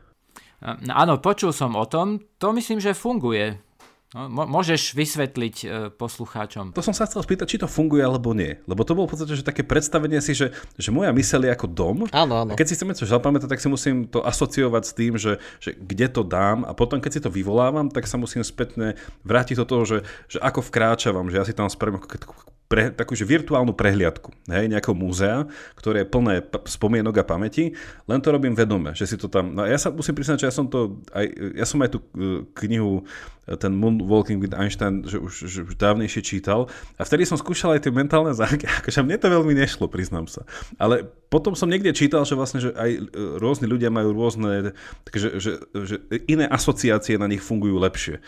[0.62, 3.58] No, áno, počul som o tom, to myslím, že funguje.
[4.12, 6.76] No, môžeš vysvetliť e, poslucháčom.
[6.76, 8.60] To som sa chcel spýtať, či to funguje alebo nie.
[8.68, 11.68] Lebo to bolo v podstate že také predstavenie si, že, že moja myseľ je ako
[11.72, 11.98] dom.
[12.12, 12.52] Áno, áno.
[12.52, 15.72] A keď si chceme čo zapamätať, tak si musím to asociovať s tým, že, že
[15.80, 19.66] kde to dám a potom keď si to vyvolávam, tak sa musím spätne vrátiť do
[19.66, 19.98] toho, že,
[20.28, 22.04] že ako vkráčavam, že ja si tam spravím
[22.72, 25.44] pre, takúže virtuálnu prehliadku hej, nejakého múzea,
[25.76, 27.76] ktoré je plné p- spomienok a pamäti,
[28.08, 29.52] len to robím vedome, že si to tam...
[29.52, 31.26] No ja sa musím priznať, že ja som to aj,
[31.60, 33.04] ja som aj tú e, knihu
[33.44, 36.72] e, ten Moonwalking with Einstein, že už, že už dávnejšie čítal.
[36.96, 40.48] A vtedy som skúšal aj tie mentálne záky, akože mne to veľmi nešlo, priznám sa.
[40.80, 43.00] Ale potom som niekde čítal, že vlastne, že aj e,
[43.40, 44.76] rôzni ľudia majú rôzne,
[45.08, 45.52] takže, že,
[45.88, 45.96] že
[46.28, 48.20] iné asociácie na nich fungujú lepšie.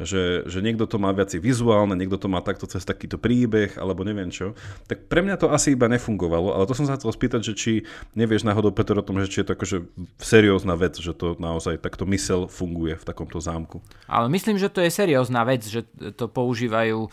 [0.00, 4.06] Že, že niekto to má viac vizuálne, niekto to má takto cez takýto príbeh, alebo
[4.06, 4.54] neviem čo.
[4.86, 7.72] Tak pre mňa to asi iba nefungovalo, ale to som sa chcel spýtať, že či
[8.14, 9.78] nevieš náhodou, Peter, o tom, že či je to akože
[10.22, 13.82] seriózna vec, že to naozaj takto mysel funguje v takomto zámku.
[14.06, 15.82] Ale myslím, že to je seriózna vec, že
[16.14, 17.10] to používajú uh,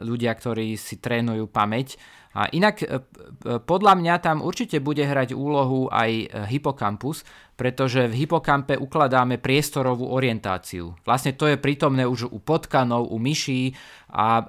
[0.00, 2.00] ľudia, ktorí si trénujú pamäť.
[2.30, 3.02] A inak e,
[3.66, 7.26] podľa mňa tam určite bude hrať úlohu aj e, hypokampus,
[7.58, 10.94] pretože v hypokampe ukladáme priestorovú orientáciu.
[11.02, 13.74] Vlastne to je prítomné už u potkanov, u myší
[14.14, 14.46] a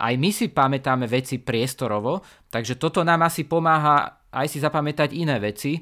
[0.00, 5.36] aj my si pamätáme veci priestorovo, takže toto nám asi pomáha aj si zapamätať iné
[5.42, 5.80] veci, e,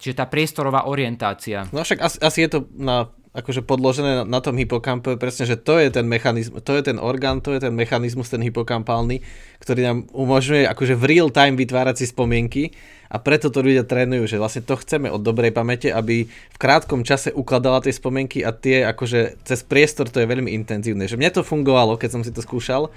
[0.00, 1.68] čiže tá priestorová orientácia.
[1.74, 5.58] No však asi, asi je to na akože podložené na, na tom hypokampe, presne, že
[5.58, 9.26] to je ten mechanizmus, to je ten orgán, to je ten mechanizmus, ten hypokampálny,
[9.58, 12.70] ktorý nám umožňuje akože v real time vytvárať si spomienky
[13.10, 17.02] a preto to ľudia trénujú, že vlastne to chceme od dobrej pamäte, aby v krátkom
[17.02, 21.10] čase ukladala tie spomienky a tie akože cez priestor to je veľmi intenzívne.
[21.10, 22.94] Že mne to fungovalo, keď som si to skúšal,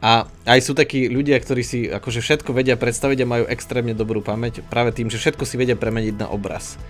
[0.00, 4.24] a aj sú takí ľudia, ktorí si akože všetko vedia predstaviť a majú extrémne dobrú
[4.24, 6.80] pamäť práve tým, že všetko si vedia premeniť na obraz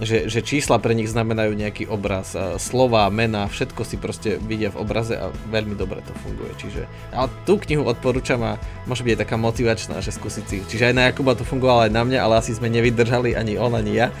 [0.00, 4.80] že, že čísla pre nich znamenajú nejaký obraz, slova, mena, všetko si proste vidia v
[4.84, 6.52] obraze a veľmi dobre to funguje.
[6.60, 6.82] Čiže,
[7.16, 10.56] ale tú knihu odporúčam a môže byť taká motivačná, že skúsiť si.
[10.68, 13.72] Čiže aj na Jakuba to fungovalo aj na mňa, ale asi sme nevydržali ani on,
[13.72, 14.12] ani ja,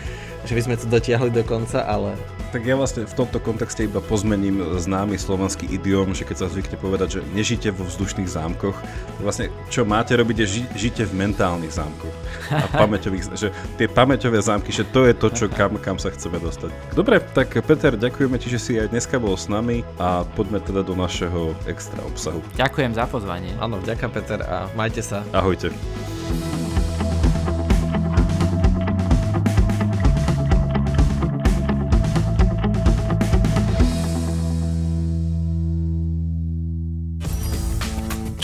[0.48, 2.16] že by sme to dotiahli do konca, ale
[2.52, 6.76] tak ja vlastne v tomto kontexte iba pozmením známy slovanský idiom, že keď sa zvykne
[6.78, 8.76] povedať, že nežite vo vzdušných zámkoch,
[9.20, 12.14] vlastne čo máte robiť je ži, žite v mentálnych zámkoch
[12.52, 13.48] a pamäťových, že
[13.80, 16.70] tie pamäťové zámky, že to je to, čo kam, kam sa chceme dostať.
[16.94, 20.86] Dobre, tak Peter, ďakujeme ti, že si aj dneska bol s nami a poďme teda
[20.86, 22.38] do našeho extra obsahu.
[22.54, 23.52] Ďakujem za pozvanie.
[23.58, 25.24] Áno, ďakujem Peter a majte sa.
[25.34, 25.72] Ahojte.